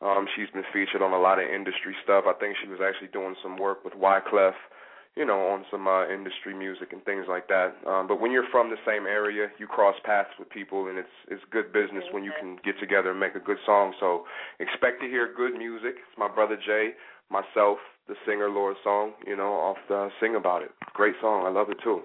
[0.00, 2.24] Um, she's been featured on a lot of industry stuff.
[2.26, 4.54] I think she was actually doing some work with Wyclef,
[5.16, 7.74] you know, on some uh, industry music and things like that.
[7.84, 11.16] Um, but when you're from the same area, you cross paths with people, and it's
[11.26, 13.92] it's good business when you can get together and make a good song.
[13.98, 14.24] So
[14.60, 15.98] expect to hear good music.
[15.98, 16.94] It's my brother Jay,
[17.28, 17.78] myself,
[18.08, 20.72] the singer Laura Song, you know, off the Sing About It.
[20.94, 21.44] Great song.
[21.46, 22.02] I love it too.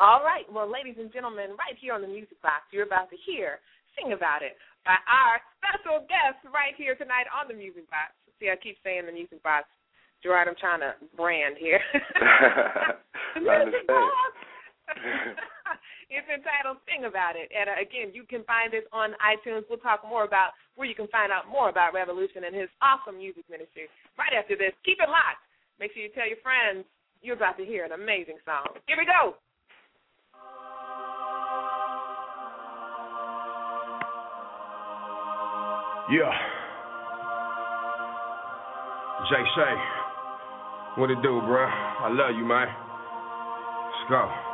[0.00, 3.16] All right, well, ladies and gentlemen, right here on the Music Box, you're about to
[3.24, 3.62] hear
[3.94, 8.10] Sing About It by our special guest right here tonight on the Music Box.
[8.40, 9.70] See, I keep saying the Music Box.
[10.22, 11.80] Gerard, I'm trying to brand here.
[13.38, 14.10] I understand.
[16.12, 17.48] it's entitled Sing About It.
[17.48, 19.64] And uh, again, you can find this on iTunes.
[19.72, 23.16] We'll talk more about where you can find out more about Revolution and his awesome
[23.16, 23.88] music ministry
[24.20, 24.76] right after this.
[24.84, 25.40] Keep it locked.
[25.80, 26.84] Make sure you tell your friends
[27.24, 28.76] you're about to hear an amazing song.
[28.86, 29.40] Here we go.
[36.12, 36.32] Yeah.
[39.30, 39.74] Jay Shay.
[41.00, 41.70] What it do, bruh?
[41.70, 42.68] I love you, man.
[42.68, 44.51] Let's go.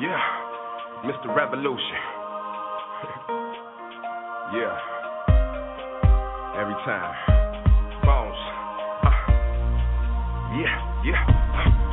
[0.00, 0.20] Yeah.
[1.04, 1.34] Mr.
[1.34, 2.00] Revolution.
[4.52, 4.76] yeah.
[6.58, 7.14] Every time.
[8.04, 8.36] Bones.
[9.02, 9.10] Uh.
[10.60, 11.24] Yeah, yeah.
[11.54, 11.85] Uh,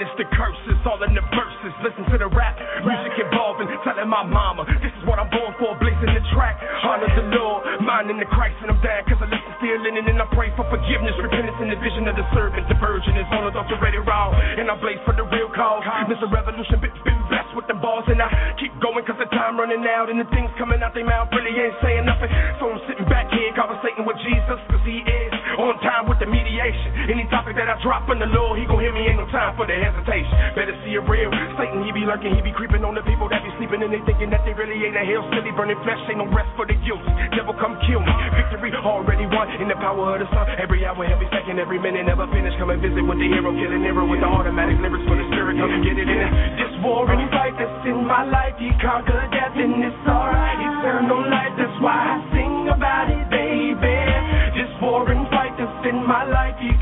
[0.00, 1.72] minus the curses, all in the verses.
[1.84, 3.68] Listen to the rap, music evolving.
[3.84, 6.56] telling my mama, this is what I'm born for, blazing the track.
[6.80, 10.16] Honor the Lord, minding the Christ, and I'm down, cause I listen still linen, and
[10.16, 12.64] I pray for forgiveness, repentance, and the vision of the servant.
[12.72, 15.84] The virgin is on adulterated raw, and I blaze for the real cause.
[16.08, 16.32] Mr.
[16.32, 19.84] Revolution, been, been blessed with the balls, and I keep going, cause the time running
[19.84, 22.32] out, and the things coming out they mouth really ain't saying nothing.
[22.56, 26.19] So I'm sitting back here, conversating with Jesus, cause he is on time with
[26.60, 29.56] Any topic that I drop on the Lord, he gon' hear me, ain't no time
[29.56, 30.28] for the hesitation.
[30.52, 31.32] Better see it real.
[31.56, 34.04] Satan, he be lurking, he be creeping on the people that be sleeping, and they
[34.04, 36.76] thinking that they really ain't a hell silly, burning flesh, ain't no rest for the
[36.84, 37.08] guilty.
[37.32, 38.12] Devil come kill me.
[38.36, 40.44] Victory already won in the power of the sun.
[40.60, 42.52] Every hour, every second, every minute, never finish.
[42.60, 45.56] Come and visit with the hero, killing hero with the automatic lyrics for the spirit.
[45.56, 46.28] Come and get it in.
[46.60, 50.60] This war and fight that's in my life, he conquered death, and it's alright.
[50.60, 53.99] Eternal life, that's why I sing about it, baby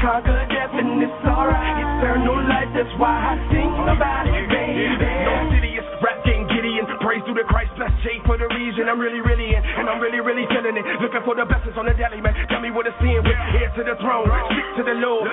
[0.00, 1.76] conquer death and it's alright.
[1.98, 5.10] Eternal life, that's why I sing about it, baby.
[5.26, 6.86] No city rap game Gideon.
[7.02, 9.62] Praise through the Christ, bless Jay for the reason I'm really, really in.
[9.62, 10.84] And I'm really, really feeling it.
[11.02, 12.34] Looking for the blessings on the daily, man.
[12.48, 13.38] Tell me what it's seeing with.
[13.54, 15.26] Here to the throne, stick to the Lord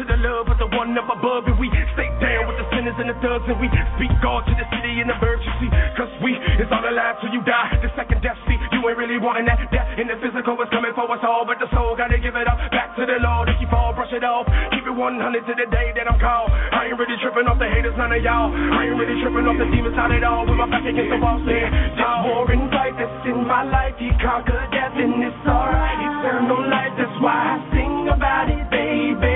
[0.00, 2.96] to the love of the one up above, and we stay down with the sinners
[2.96, 3.68] and the thugs, and we
[4.00, 5.44] speak God to the city and the birds,
[5.92, 7.76] cause we is all alive till you die.
[7.84, 9.60] The second death, see, you ain't really wanting that.
[9.68, 12.48] Death in the physical is coming for us all, but the soul gotta give it
[12.48, 13.52] up back to the Lord.
[13.52, 14.48] If you fall, brush it off.
[14.72, 16.48] Keep it 100 to the day that I'm called.
[16.48, 18.48] I ain't really tripping off the haters, none of y'all.
[18.48, 20.48] I ain't really tripping off the demons out at all.
[20.48, 21.68] With my back against the wall, saying,
[22.00, 26.00] This war and fight that's in my life, he conquered death, and it's alright.
[26.00, 29.29] Eternal life, that's why I sing about it, baby.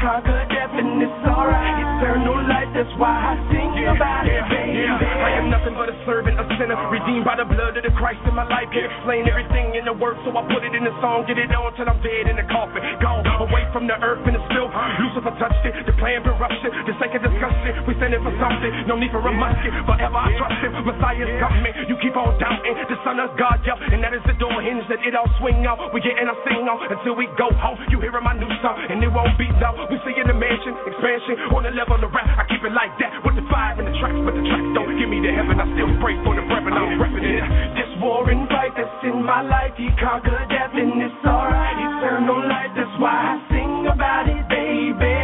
[0.00, 1.76] Conquered death, and it's alright.
[1.98, 4.86] Eternal life, that's why I sing about it, baby.
[4.86, 5.67] I am nothing
[6.08, 8.68] servant, a sinner, redeemed by the blood of the Christ in my life.
[8.74, 11.24] Can't explain everything in the word, so I put it in the song.
[11.28, 12.84] Get it on till I'm dead in the coffin.
[13.00, 14.68] Gone away from the earth and the spill.
[14.68, 16.72] Lucifer touched it, the plan ruptured.
[16.84, 18.72] The sake of discussion, we standing for something.
[18.84, 20.76] No need for a musket, forever I trust him.
[20.84, 22.76] Messiah's coming, you keep on doubting.
[22.88, 25.64] The Son of God, yo, and that is the door hinge that it all swing
[25.64, 25.80] out.
[25.92, 27.78] We get getting our sing on until we go home.
[27.94, 29.86] You hearing my new song, and it won't be low.
[29.86, 32.26] We see in the mansion, expansion on the level of the rap.
[32.34, 34.90] I keep it like that with the fire and the tracks, but the tracks don't
[34.98, 35.62] give me the heaven.
[35.62, 36.42] I still pray for the.
[36.42, 37.42] I'm repping it.
[37.74, 41.74] This war and fight that's in my life, he conquered death, and it's alright.
[41.74, 45.16] Eternal life, that's why I sing about it, baby.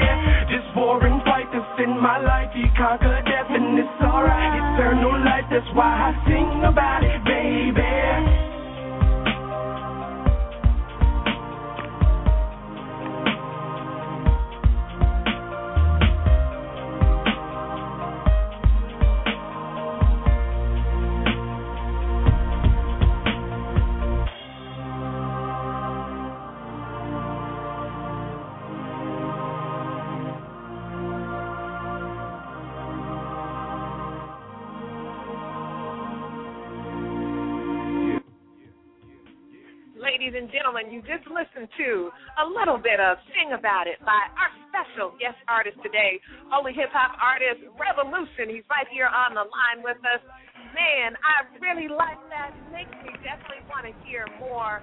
[0.49, 4.57] This war and fight that's in my life, he conquered death, and it's alright.
[4.57, 7.04] Eternal life, that's why I sing about it,
[40.35, 42.11] Ladies and gentlemen, you just listened to
[42.43, 46.19] a little bit of Sing About It by our special guest artist today,
[46.51, 48.51] holy hip hop artist Revolution.
[48.51, 50.19] He's right here on the line with us.
[50.75, 52.51] Man, I really like that.
[52.75, 54.83] Makes me definitely want to hear more.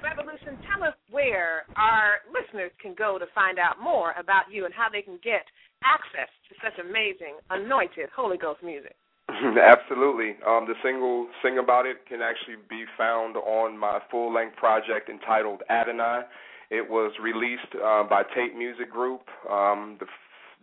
[0.00, 4.72] Revolution, tell us where our listeners can go to find out more about you and
[4.72, 5.44] how they can get
[5.84, 8.96] access to such amazing, anointed Holy Ghost music.
[9.56, 10.36] Absolutely.
[10.46, 15.62] Um, the single "Sing About It" can actually be found on my full-length project entitled
[15.70, 16.22] Adonai.
[16.70, 20.06] It was released uh, by Tate Music Group um, the,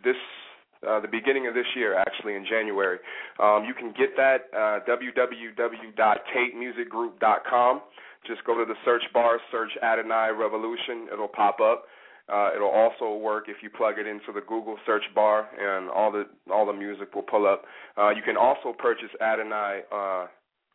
[0.04, 0.16] this
[0.86, 2.98] uh, the beginning of this year, actually in January.
[3.38, 7.80] Um, you can get that uh, www.tatemusicgroup.com.
[8.26, 11.08] Just go to the search bar, search Adonai Revolution.
[11.12, 11.84] It'll pop up.
[12.30, 16.12] Uh, it'll also work if you plug it into the Google search bar, and all
[16.12, 17.64] the all the music will pull up.
[17.98, 20.26] Uh, you can also purchase Adonai uh,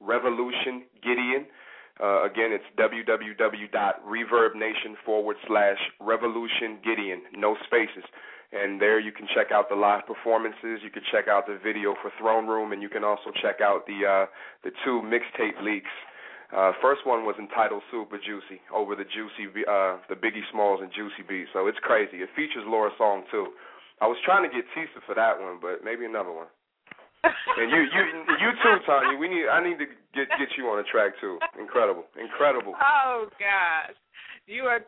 [0.01, 1.45] Revolution Gideon.
[2.01, 8.03] Uh, again, it's www.reverbnation forward slash Revolution Gideon, no spaces.
[8.51, 10.81] And there you can check out the live performances.
[10.83, 13.85] You can check out the video for Throne Room, and you can also check out
[13.87, 14.25] the uh,
[14.63, 15.91] the two mixtape leaks.
[16.51, 20.91] Uh, first one was entitled Super Juicy over the Juicy uh, the Biggie Smalls and
[20.91, 21.47] Juicy beat.
[21.53, 22.17] So it's crazy.
[22.17, 23.53] It features Laura Song too.
[24.01, 26.47] I was trying to get Tisa for that one, but maybe another one.
[27.23, 28.03] And you, you,
[28.41, 29.17] you too, Tanya.
[29.17, 29.47] We need.
[29.47, 31.37] I need to get get you on the track too.
[31.59, 32.73] Incredible, incredible.
[32.81, 33.95] Oh gosh,
[34.47, 34.81] you are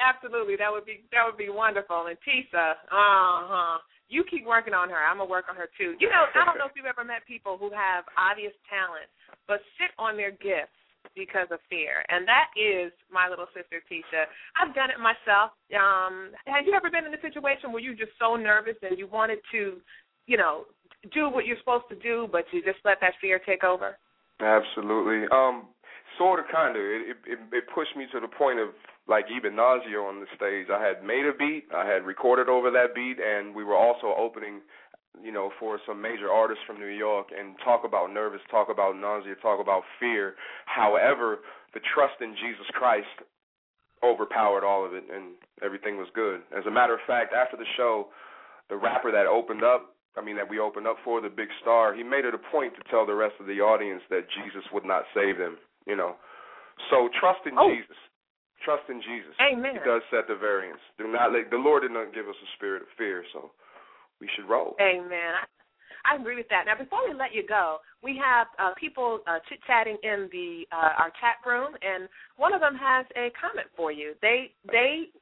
[0.00, 0.56] absolutely.
[0.56, 2.06] That would be that would be wonderful.
[2.06, 3.78] And Tisa, uh huh.
[4.08, 5.00] You keep working on her.
[5.00, 5.96] I'm gonna work on her too.
[5.98, 9.08] You know, I don't know if you've ever met people who have obvious talent
[9.46, 10.72] but sit on their gifts
[11.14, 14.24] because of fear, and that is my little sister Tisha.
[14.56, 15.52] I've done it myself.
[15.76, 19.06] Um, have you ever been in a situation where you're just so nervous and you
[19.06, 19.78] wanted to,
[20.26, 20.64] you know,
[21.12, 23.96] do what you're supposed to do, but you just let that fear take over?
[24.40, 25.28] Absolutely.
[25.30, 25.68] Um,
[26.18, 26.82] sort of, kind of.
[26.82, 28.68] It, it it pushed me to the point of
[29.08, 30.66] like even nausea on the stage.
[30.72, 34.14] I had made a beat, I had recorded over that beat, and we were also
[34.16, 34.60] opening,
[35.22, 38.96] you know, for some major artists from New York and talk about nervous, talk about
[38.96, 40.34] nausea, talk about fear.
[40.66, 41.40] However,
[41.74, 43.28] the trust in Jesus Christ
[44.02, 46.40] overpowered all of it, and everything was good.
[46.56, 48.08] As a matter of fact, after the show,
[48.68, 51.94] the rapper that opened up I mean, that we opened up for the big star,
[51.94, 54.84] he made it a point to tell the rest of the audience that Jesus would
[54.84, 55.58] not save them.
[55.86, 56.16] You know,
[56.90, 57.68] so trust in oh.
[57.68, 57.98] Jesus.
[58.64, 59.36] Trust in Jesus.
[59.44, 59.76] Amen.
[59.76, 60.80] He does set the variance.
[60.96, 63.52] Do not let the Lord did not give us a spirit of fear, so
[64.20, 64.74] we should roll.
[64.80, 65.36] Amen.
[65.36, 65.44] I,
[66.08, 66.64] I agree with that.
[66.64, 70.64] Now, before we let you go, we have uh, people uh, chit chatting in the
[70.72, 74.14] uh, our chat room, and one of them has a comment for you.
[74.22, 75.12] They they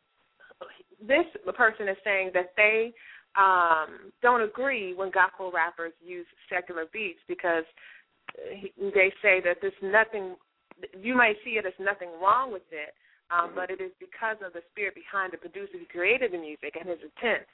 [1.03, 1.27] this
[1.57, 2.93] person is saying that they
[3.37, 7.65] um, don't agree when gospel rappers use secular beats because
[8.77, 10.37] they say that there's nothing.
[11.01, 12.95] You might see it as nothing wrong with it,
[13.31, 16.77] um, but it is because of the spirit behind the producer who created the music
[16.79, 17.47] and his intent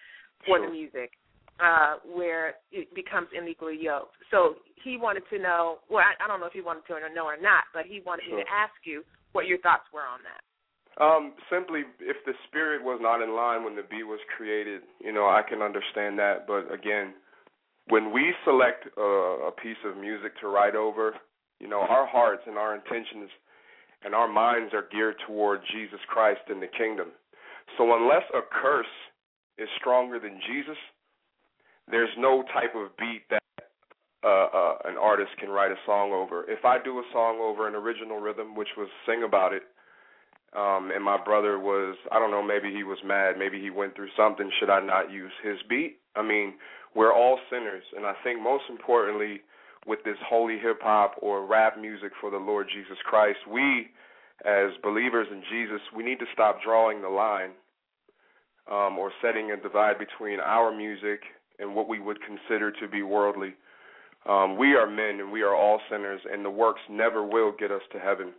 [0.47, 1.11] for the music,
[1.59, 4.14] uh, where it becomes unequally yoked.
[4.31, 5.79] So he wanted to know.
[5.91, 8.26] Well, I, I don't know if he wanted to know or not, but he wanted
[8.26, 8.39] Sure.
[8.39, 10.43] me to ask you what your thoughts were on that.
[11.01, 15.12] Um, simply, if the spirit was not in line when the beat was created, you
[15.12, 16.46] know, I can understand that.
[16.46, 17.14] But again,
[17.88, 21.14] when we select a, a piece of music to write over,
[21.61, 23.30] you know, our hearts and our intentions
[24.05, 27.09] and our minds are geared toward Jesus Christ and the kingdom.
[27.76, 28.86] So unless a curse
[29.57, 30.78] is stronger than Jesus,
[31.90, 33.42] there's no type of beat that
[34.24, 36.44] uh, uh, an artist can write a song over.
[36.51, 39.62] If I do a song over an original rhythm, which was "Sing About It,"
[40.57, 43.94] um, and my brother was, I don't know, maybe he was mad, maybe he went
[43.94, 44.51] through something.
[44.59, 45.98] Should I not use his beat?
[46.16, 46.55] I mean,
[46.94, 49.40] we're all sinners, and I think most importantly,
[49.86, 53.89] with this holy hip hop or rap music for the Lord Jesus Christ, we
[54.44, 57.51] as believers in Jesus, we need to stop drawing the line
[58.70, 61.20] um, or setting a divide between our music
[61.59, 63.55] and what we would consider to be worldly.
[64.28, 67.73] Um, we are men and we are all sinners, and the works never will get
[67.73, 68.32] us to heaven.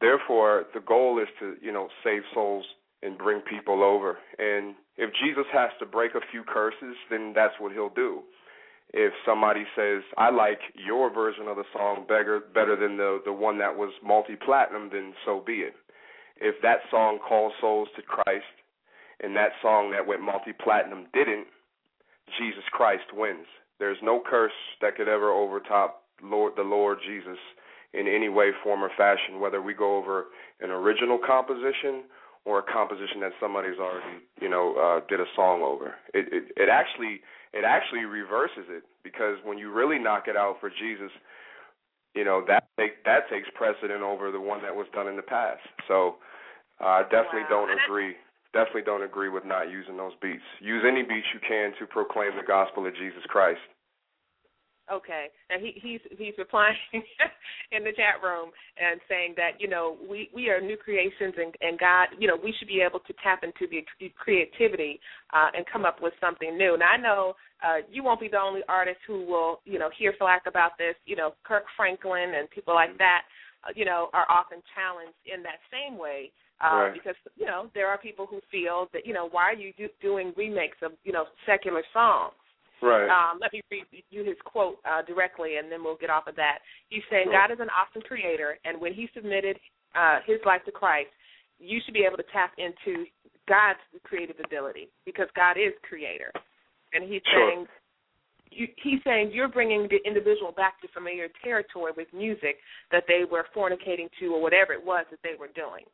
[0.00, 2.64] Therefore, the goal is to, you know, save souls
[3.02, 4.18] and bring people over.
[4.38, 8.22] And if Jesus has to break a few curses, then that's what he'll do.
[8.94, 13.32] If somebody says, "I like your version of the song better better than the the
[13.32, 15.76] one that was multi-platinum," then so be it.
[16.36, 18.46] If that song calls souls to Christ
[19.20, 21.48] and that song that went multi-platinum didn't,
[22.38, 23.46] Jesus Christ wins.
[23.78, 27.38] There's no curse that could ever overtop Lord the Lord Jesus
[27.94, 30.26] in any way, form, or fashion, whether we go over
[30.60, 32.04] an original composition
[32.44, 35.94] or a composition that somebody's already, you know, uh, did a song over.
[36.14, 37.20] It, it it actually
[37.52, 41.10] it actually reverses it because when you really knock it out for Jesus,
[42.14, 45.22] you know that take, that takes precedent over the one that was done in the
[45.22, 45.60] past.
[45.88, 46.16] So
[46.80, 47.66] uh, I definitely Wow.
[47.66, 48.16] don't agree.
[48.52, 50.44] Definitely don't agree with not using those beats.
[50.60, 53.60] Use any beats you can to proclaim the gospel of Jesus Christ.
[54.90, 56.76] Okay, Now he, he's he's replying
[57.72, 58.50] in the chat room
[58.80, 62.36] and saying that you know we we are new creations and and God you know
[62.42, 63.84] we should be able to tap into the
[64.16, 64.98] creativity
[65.34, 66.76] uh, and come up with something new.
[66.78, 70.14] Now I know uh, you won't be the only artist who will you know hear
[70.18, 70.94] flack about this.
[71.04, 73.22] You know Kirk Franklin and people like that
[73.64, 76.30] uh, you know are often challenged in that same way.
[76.60, 76.94] Uh, Right.
[76.94, 79.88] Because you know there are people who feel that you know why are you do,
[80.00, 82.32] doing remakes of you know secular songs?
[82.80, 83.08] Right.
[83.08, 86.36] Um, let me read you his quote uh, directly, and then we'll get off of
[86.36, 86.58] that.
[86.88, 87.32] He's saying, Sure.
[87.32, 89.58] God is an awesome creator, and when he submitted
[89.94, 91.10] uh, his life to Christ,
[91.58, 93.04] you should be able to tap into
[93.48, 96.32] God's creative ability because God is creator.
[96.92, 97.50] And he's Sure.
[97.50, 97.66] saying,
[98.50, 102.56] you, he's saying you're bringing the individual back to familiar territory with music
[102.92, 105.84] that they were fornicating to or whatever it was that they were doing.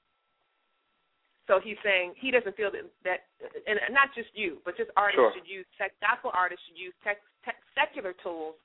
[1.47, 3.29] So he's saying he doesn't feel that, that
[3.69, 5.33] and not just you, but just artists Sure.
[5.37, 8.57] should use tech, gospel artists should use tech, tech, secular tools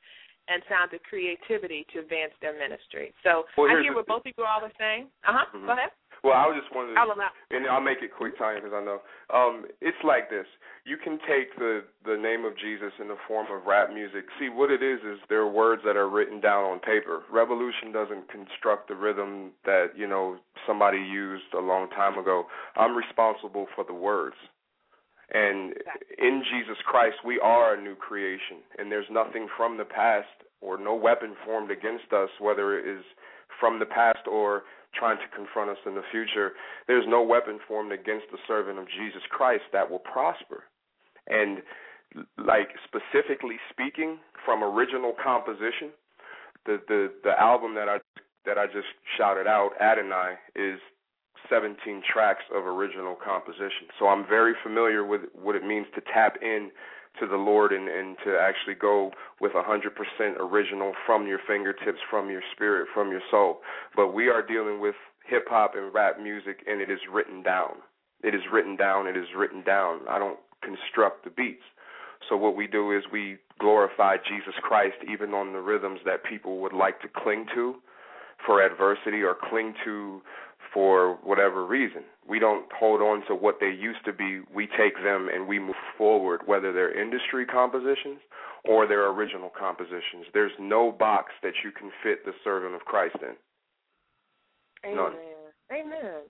[0.47, 3.14] and sound of creativity to advance their ministry.
[3.22, 5.11] So Well, I hear the what both of you all are saying.
[5.27, 5.45] Uh huh.
[5.53, 5.65] Mhm.
[5.68, 5.91] Go ahead.
[6.23, 7.15] Well, I was just wondering, I'll
[7.51, 8.99] and I'll make it quick, Tanya, because I know.
[9.31, 10.45] Um, it's like this:
[10.83, 14.25] you can take the the name of Jesus in the form of rap music.
[14.39, 17.23] See, what it is is there are words that are written down on paper.
[17.31, 20.37] Revolution doesn't construct the rhythm that you know
[20.67, 22.45] somebody used a long time ago.
[22.75, 24.35] I'm responsible for the words.
[25.31, 25.73] And
[26.17, 30.27] in Jesus Christ, we are a new creation, and there's nothing from the past
[30.59, 33.05] or no weapon formed against us, whether it is
[33.59, 34.63] from the past or
[34.93, 36.53] trying to confront us in the future.
[36.87, 40.63] There's no weapon formed against the servant of Jesus Christ that will prosper.
[41.27, 41.59] And
[42.37, 45.91] like specifically speaking from original composition,
[46.65, 47.97] the the the album that I
[48.45, 48.87] that I just
[49.17, 50.79] shouted out, Adonai, is
[51.49, 53.87] 17 tracks of original composition.
[53.97, 56.71] So I'm very familiar with what it means to tap in
[57.19, 59.11] to the Lord and, and to actually go
[59.41, 63.60] with 100% original from your fingertips, from your spirit, from your soul.
[63.95, 64.95] But we are dealing with
[65.26, 67.76] hip hop and rap music, and it is written down.
[68.23, 69.07] It is written down.
[69.07, 70.02] It is written down.
[70.10, 71.64] I don't construct the beats.
[72.27, 76.60] So what we do is we glorify Jesus Christ even on the rhythms that people
[76.60, 77.76] would like to cling to
[78.45, 80.22] for adversity or cling to
[80.73, 82.03] for whatever reason.
[82.30, 84.41] We don't hold on to what they used to be.
[84.53, 88.19] We take them and we move forward, whether they're industry compositions
[88.65, 90.27] or their original compositions.
[90.34, 93.35] There's no box that you can fit the servant of Christ in.
[94.85, 94.95] Amen.
[94.95, 95.14] None.
[95.72, 96.22] Amen.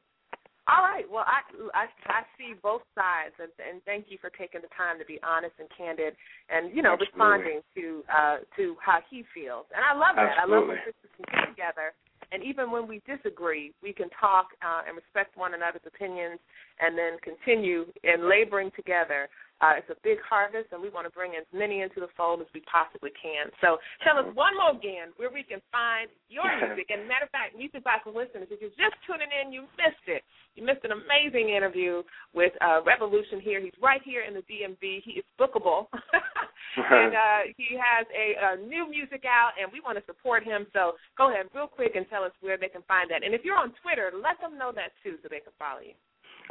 [0.70, 1.06] All right.
[1.10, 1.42] Well, I,
[1.74, 5.18] I I see both sides, and, and thank you for taking the time to be
[5.26, 6.14] honest and candid,
[6.54, 7.18] and you know Absolutely.
[7.18, 9.66] responding to uh to how he feels.
[9.74, 10.38] And I love that.
[10.38, 10.94] I love when Absolutely.
[10.94, 11.88] sisters can get together,
[12.32, 16.40] and even when we disagree, we can talk uh, and respect one another's opinions,
[16.80, 19.30] and then continue in laboring together.
[19.60, 22.40] Uh, it's a big harvest, and we want to bring as many into the fold
[22.40, 23.52] as we possibly can.
[23.60, 23.76] So,
[24.08, 26.88] tell us one more again where we can find your music.
[26.88, 30.24] And matter of fact, music box listeners, if you're just tuning in, you missed it.
[30.56, 33.60] You missed an amazing interview with uh, Revolution here.
[33.60, 35.04] He's right here in the DMV.
[35.04, 35.92] He is bookable,
[36.80, 40.72] and uh, he has a, a new music out, and we want to support him.
[40.72, 43.28] So, go ahead, real quick, and tell us where they can find that.
[43.28, 46.00] And if you're on Twitter, let them know that too, so they can follow you.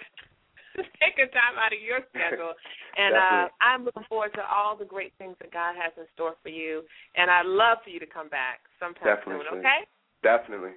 [1.02, 2.53] taking time out of your schedule.
[2.98, 6.35] and uh, I'm looking forward to all the great things that God has in store
[6.43, 6.84] for you.
[7.15, 9.45] And I'd love for you to come back sometime Definitely.
[9.49, 9.60] soon.
[9.60, 9.81] Okay.
[10.23, 10.76] Definitely.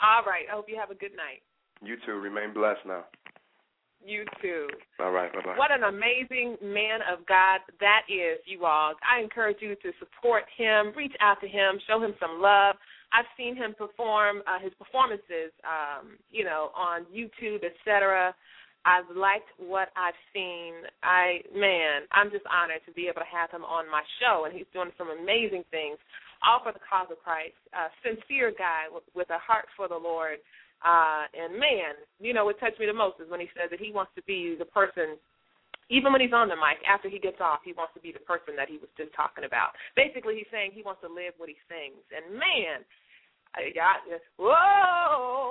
[0.00, 0.48] All right.
[0.48, 1.44] I hope you have a good night.
[1.84, 2.12] You too.
[2.12, 3.04] Remain blessed now.
[4.04, 4.68] You too.
[4.98, 5.32] All right.
[5.32, 5.56] Bye bye.
[5.56, 8.94] What an amazing man of God that is, you all.
[9.04, 12.76] I encourage you to support him, reach out to him, show him some love.
[13.12, 18.34] I've seen him perform uh, his performances, um, you know, on YouTube, etc.
[18.88, 20.72] I've liked what I've seen.
[21.04, 24.52] I man, I'm just honored to be able to have him on my show, and
[24.56, 26.00] he's doing some amazing things,
[26.40, 27.56] all for the cause of Christ.
[27.76, 30.40] A sincere guy with, a heart for the Lord.
[30.80, 31.92] Uh, and man,
[32.24, 34.24] you know what touched me the most is when he said that he wants to
[34.24, 35.20] be the person,
[35.92, 38.24] even when he's on the mic, after he gets off, he wants to be the
[38.24, 39.76] person that he was just talking about.
[39.92, 42.00] Basically, he's saying he wants to live what he sings.
[42.16, 42.80] And man,
[43.54, 44.22] I got this.
[44.38, 44.54] Whoa!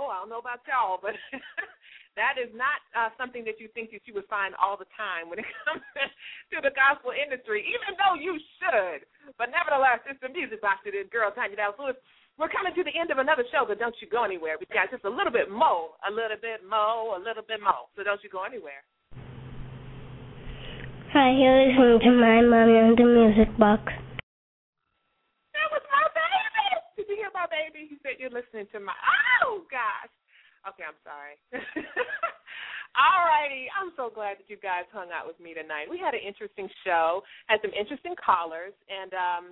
[0.08, 1.20] I don't know about y'all, but
[2.20, 5.28] that is not uh, something that you think that you would find all the time
[5.28, 5.84] when it comes
[6.52, 9.04] to the gospel industry, even though you should.
[9.36, 10.88] But nevertheless, it's the music box.
[10.88, 12.00] It is girl Tanya Dallas Lewis.
[12.40, 14.56] We're coming to the end of another show, but don't you go anywhere.
[14.56, 17.92] We've got just a little bit more, a little bit more, a little bit more.
[18.00, 18.80] So don't you go anywhere.
[21.12, 23.82] Hi, you're listening to my mommy on the music box.
[25.52, 26.64] That was my baby.
[26.96, 27.69] Did you hear my baby?
[27.88, 28.96] He said you're listening to my.
[29.44, 30.12] Oh gosh.
[30.68, 31.40] Okay, I'm sorry.
[33.00, 33.72] All righty.
[33.72, 35.88] I'm so glad that you guys hung out with me tonight.
[35.88, 39.44] We had an interesting show, had some interesting callers, and um,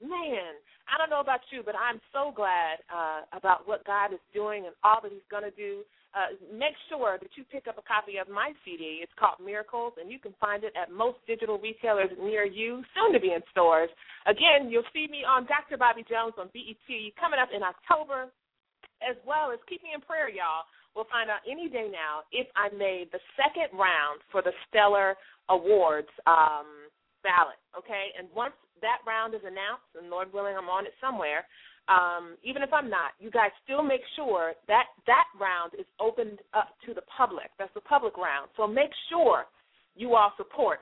[0.00, 0.56] man,
[0.88, 4.64] I don't know about you, but I'm so glad uh, about what God is doing
[4.64, 5.84] and all that He's going to do.
[6.14, 9.02] Uh, make sure that you pick up a copy of my CD.
[9.02, 13.10] It's called Miracles, and you can find it at most digital retailers near you, soon
[13.10, 13.90] to be in stores.
[14.30, 15.74] Again, you'll see me on Dr.
[15.74, 16.86] Bobby Jones on BET
[17.18, 18.30] coming up in October,
[19.02, 20.62] as well as keep me in prayer, y'all.
[20.94, 25.18] We'll find out any day now if I made the second round for the Stellar
[25.50, 26.86] Awards um,
[27.26, 28.14] ballot, okay?
[28.14, 28.54] And once
[28.86, 31.42] that round is announced, and Lord willing, I'm on it somewhere,
[31.88, 36.40] um, even if I'm not, you guys still make sure that that round is opened
[36.54, 37.50] up to the public.
[37.58, 38.48] That's the public round.
[38.56, 39.44] So make sure
[39.94, 40.80] you all support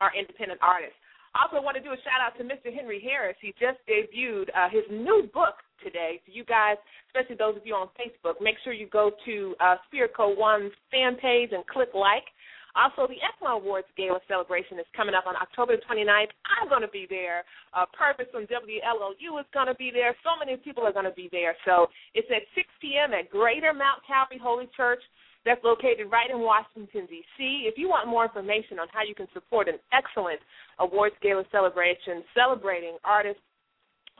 [0.00, 0.96] our independent artists.
[1.34, 2.74] Also want to do a shout out to Mr.
[2.74, 3.36] Henry Harris.
[3.40, 6.20] He just debuted uh, his new book today.
[6.26, 6.76] So you guys,
[7.08, 11.16] especially those of you on Facebook, make sure you go to uh, Spirit One's fan
[11.16, 12.24] page and click like.
[12.74, 16.32] Also, the ECMA Awards Gala celebration is coming up on October 29th.
[16.48, 17.44] I'm going to be there.
[17.74, 20.16] Uh, Purpose from WLOU is going to be there.
[20.24, 21.54] So many people are going to be there.
[21.64, 23.12] So it's at 6 p.m.
[23.12, 25.02] at Greater Mount Calvary Holy Church.
[25.44, 27.66] That's located right in Washington, D.C.
[27.66, 30.38] If you want more information on how you can support an excellent
[30.78, 33.42] awards gala celebration celebrating artists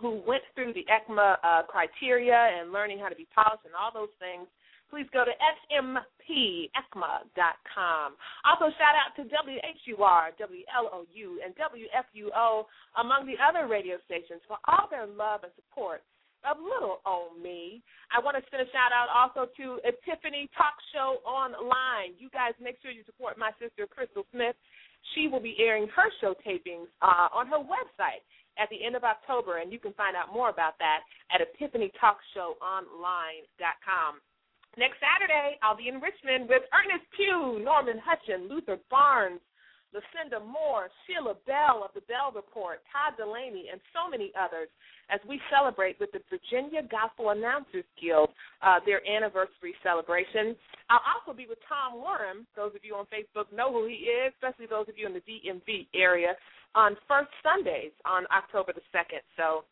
[0.00, 3.94] who went through the ECMA uh, criteria and learning how to be polished and all
[3.94, 4.50] those things,
[4.92, 5.32] please go to
[5.72, 6.68] smpecma.com.
[8.44, 12.68] Also, shout out to WHUR, WLOU, and WFUO,
[13.00, 16.04] among the other radio stations, for all their love and support
[16.44, 17.80] of little old me.
[18.10, 22.18] I want to send a shout out also to Epiphany Talk Show Online.
[22.18, 24.58] You guys make sure you support my sister Crystal Smith.
[25.14, 28.26] She will be airing her show tapings uh, on her website
[28.58, 31.02] at the end of October, and you can find out more about that
[31.32, 34.20] at epiphanytalkshowonline.com.
[34.78, 39.40] Next Saturday, I'll be in Richmond with Ernest Pugh, Norman Hutchin, Luther Barnes,
[39.92, 44.72] Lucinda Moore, Sheila Bell of the Bell Report, Todd Dulaney, and so many others
[45.12, 48.32] as we celebrate with the Virginia Gospel Announcers Guild
[48.64, 50.56] uh, their anniversary celebration.
[50.88, 52.48] I'll also be with Tom Worm.
[52.56, 55.24] Those of you on Facebook know who he is, especially those of you in the
[55.28, 56.32] DMV area,
[56.74, 59.20] on first Sundays on October the 2nd.
[59.36, 59.68] So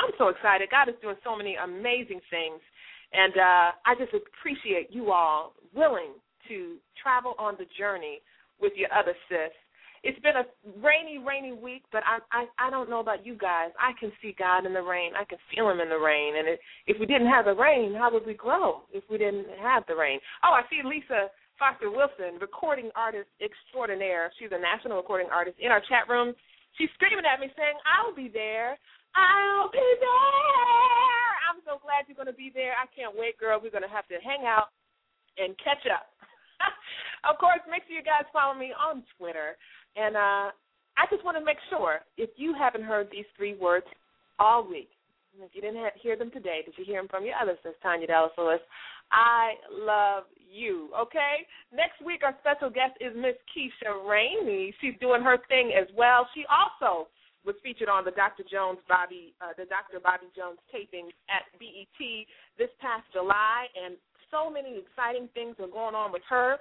[0.00, 0.72] I'm so excited.
[0.72, 2.64] God is doing so many amazing things.
[3.12, 6.14] And uh, I just appreciate you all willing
[6.48, 8.20] to travel on the journey
[8.60, 9.52] with your other sis.
[10.02, 10.46] It's been a
[10.82, 13.70] rainy, rainy week, but I, I I don't know about you guys.
[13.78, 15.12] I can see God in the rain.
[15.14, 16.34] I can feel Him in the rain.
[16.38, 16.58] And it,
[16.88, 18.82] if we didn't have the rain, how would we grow?
[18.90, 20.18] If we didn't have the rain.
[20.42, 24.32] Oh, I see Lisa Foster Wilson, recording artist extraordinaire.
[24.40, 26.34] She's a national recording artist in our chat room.
[26.78, 28.76] She's screaming at me saying, "I'll be there.
[29.14, 30.91] I'll be there."
[31.64, 32.74] So glad you're going to be there.
[32.74, 33.60] I can't wait, girl.
[33.62, 34.74] We're going to have to hang out
[35.38, 36.10] and catch up.
[37.28, 39.54] of course, make sure you guys follow me on Twitter.
[39.94, 40.50] And uh,
[40.98, 43.86] I just want to make sure if you haven't heard these three words
[44.38, 44.90] all week,
[45.40, 48.06] if you didn't hear them today, did you hear them from your other sis, Tanya
[48.06, 48.60] Dallas Lewis?
[49.10, 51.46] I love you, okay?
[51.72, 54.74] Next week, our special guest is Miss Keisha Rainey.
[54.80, 56.28] She's doing her thing as well.
[56.34, 57.08] She also
[57.44, 58.44] was featured on the Dr.
[58.46, 59.98] Jones Bobby, uh, the Dr.
[59.98, 62.00] Bobby Jones tapings at BET
[62.58, 63.96] this past July, and
[64.30, 66.58] so many exciting things are going on with her.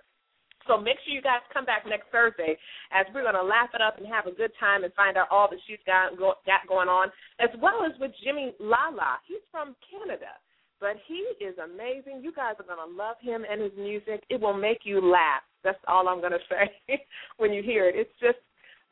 [0.67, 2.57] So make sure you guys come back next Thursday
[2.91, 5.27] as we're going to laugh it up and have a good time and find out
[5.31, 7.09] all that she's got, got going on,
[7.39, 9.17] as well as with Jimmy Lala.
[9.25, 10.37] He's from Canada,
[10.79, 12.21] but he is amazing.
[12.21, 14.21] You guys are going to love him and his music.
[14.29, 15.41] It will make you laugh.
[15.63, 17.01] That's all I'm going to say
[17.37, 17.95] when you hear it.
[17.97, 18.37] It's just,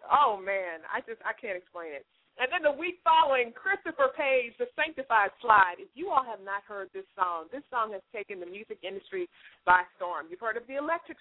[0.07, 2.05] oh man, I just I can't explain it.
[2.39, 5.75] And then the week following, Christopher Page, The Sanctified Slide.
[5.75, 9.27] If you all have not heard this song, this song has taken the music industry
[9.67, 10.31] by storm.
[10.31, 11.19] You've heard of the electric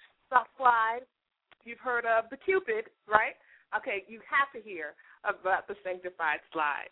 [0.55, 1.03] slide.
[1.67, 3.35] You've heard of the Cupid, right?
[3.75, 4.95] Okay, you have to hear
[5.27, 6.87] about the Sanctified Slide.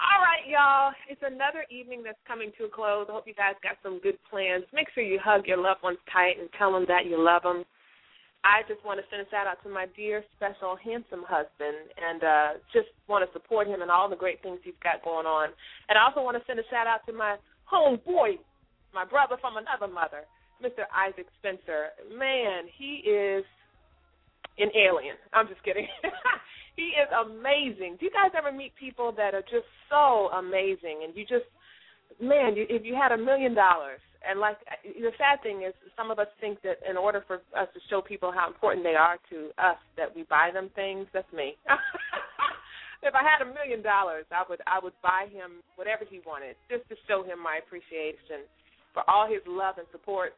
[0.00, 0.96] All right, y'all.
[1.10, 3.04] It's another evening that's coming to a close.
[3.08, 4.64] I hope you guys got some good plans.
[4.72, 7.68] Make sure you hug your loved ones tight and tell them that you love them.
[8.44, 12.22] I just want to send a shout out to my dear, special, handsome husband, and
[12.22, 15.50] uh, just want to support him and all the great things he's got going on.
[15.88, 17.36] And I also want to send a shout out to my
[17.66, 18.38] homeboy,
[18.94, 20.22] my brother from another mother,
[20.62, 20.86] Mr.
[20.94, 21.90] Isaac Spencer.
[22.14, 23.44] Man, he is
[24.58, 25.18] an alien.
[25.34, 25.86] I'm just kidding.
[26.76, 27.98] he is amazing.
[27.98, 31.46] Do you guys ever meet people that are just so amazing, and you just,
[32.22, 36.18] man, if you had a million dollars and like the sad thing is some of
[36.18, 39.50] us think that in order for us to show people how important they are to
[39.58, 41.06] us that we buy them things.
[41.12, 41.54] That's me.
[42.98, 46.58] If i had a million dollars i would i would buy him whatever he wanted
[46.66, 48.42] just to show him my appreciation
[48.90, 50.34] for all his love and support.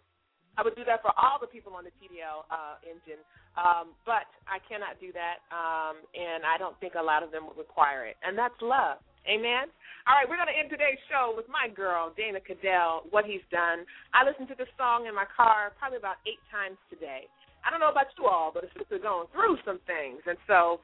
[0.61, 3.25] I would do that for all the people on the tdl uh engine.
[3.57, 7.49] Um but i cannot do that um and i don't think a lot of them
[7.49, 8.21] would require it.
[8.21, 9.69] And that's love Amen.
[10.09, 13.45] All right, we're going to end today's show with my girl, Dana Cadell, what he's
[13.53, 13.85] done.
[14.17, 17.29] I listened to this song in my car probably about eight times today.
[17.61, 20.25] I don't know about you all, but it's just going through some things.
[20.25, 20.81] And so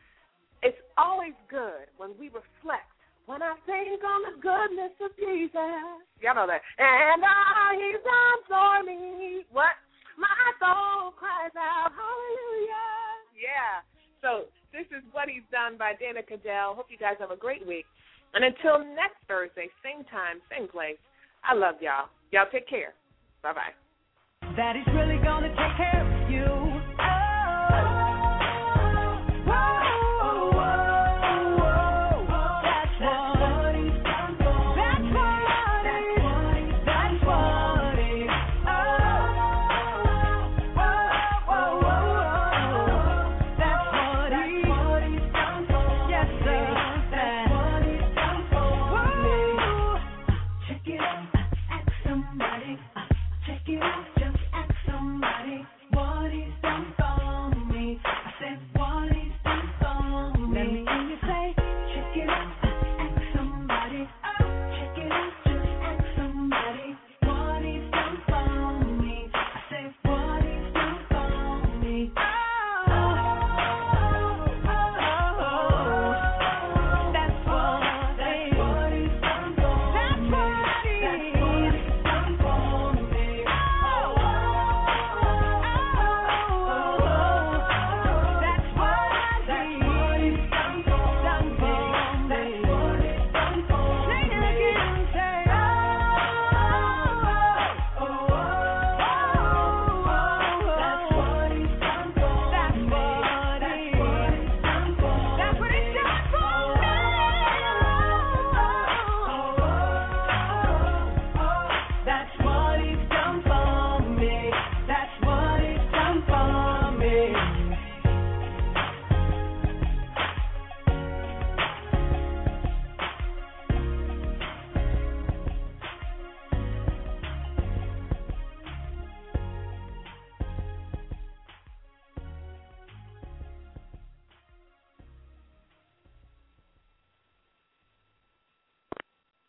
[0.60, 2.92] it's always good when we reflect.
[3.24, 5.82] When I think on the goodness of Jesus.
[6.22, 6.62] Y'all know that.
[6.78, 9.42] And all he's done for me.
[9.50, 9.74] What?
[10.14, 10.30] My
[10.62, 12.86] soul cries out, hallelujah.
[13.34, 13.82] Yeah.
[14.22, 16.78] So this is what he's done by Dana Cadell.
[16.78, 17.84] Hope you guys have a great week.
[18.36, 21.00] And until next Thursday, same time, same place,
[21.40, 22.12] I love y'all.
[22.32, 22.92] Y'all take care.
[23.42, 23.72] Bye bye.
[24.60, 25.48] That he's really gonna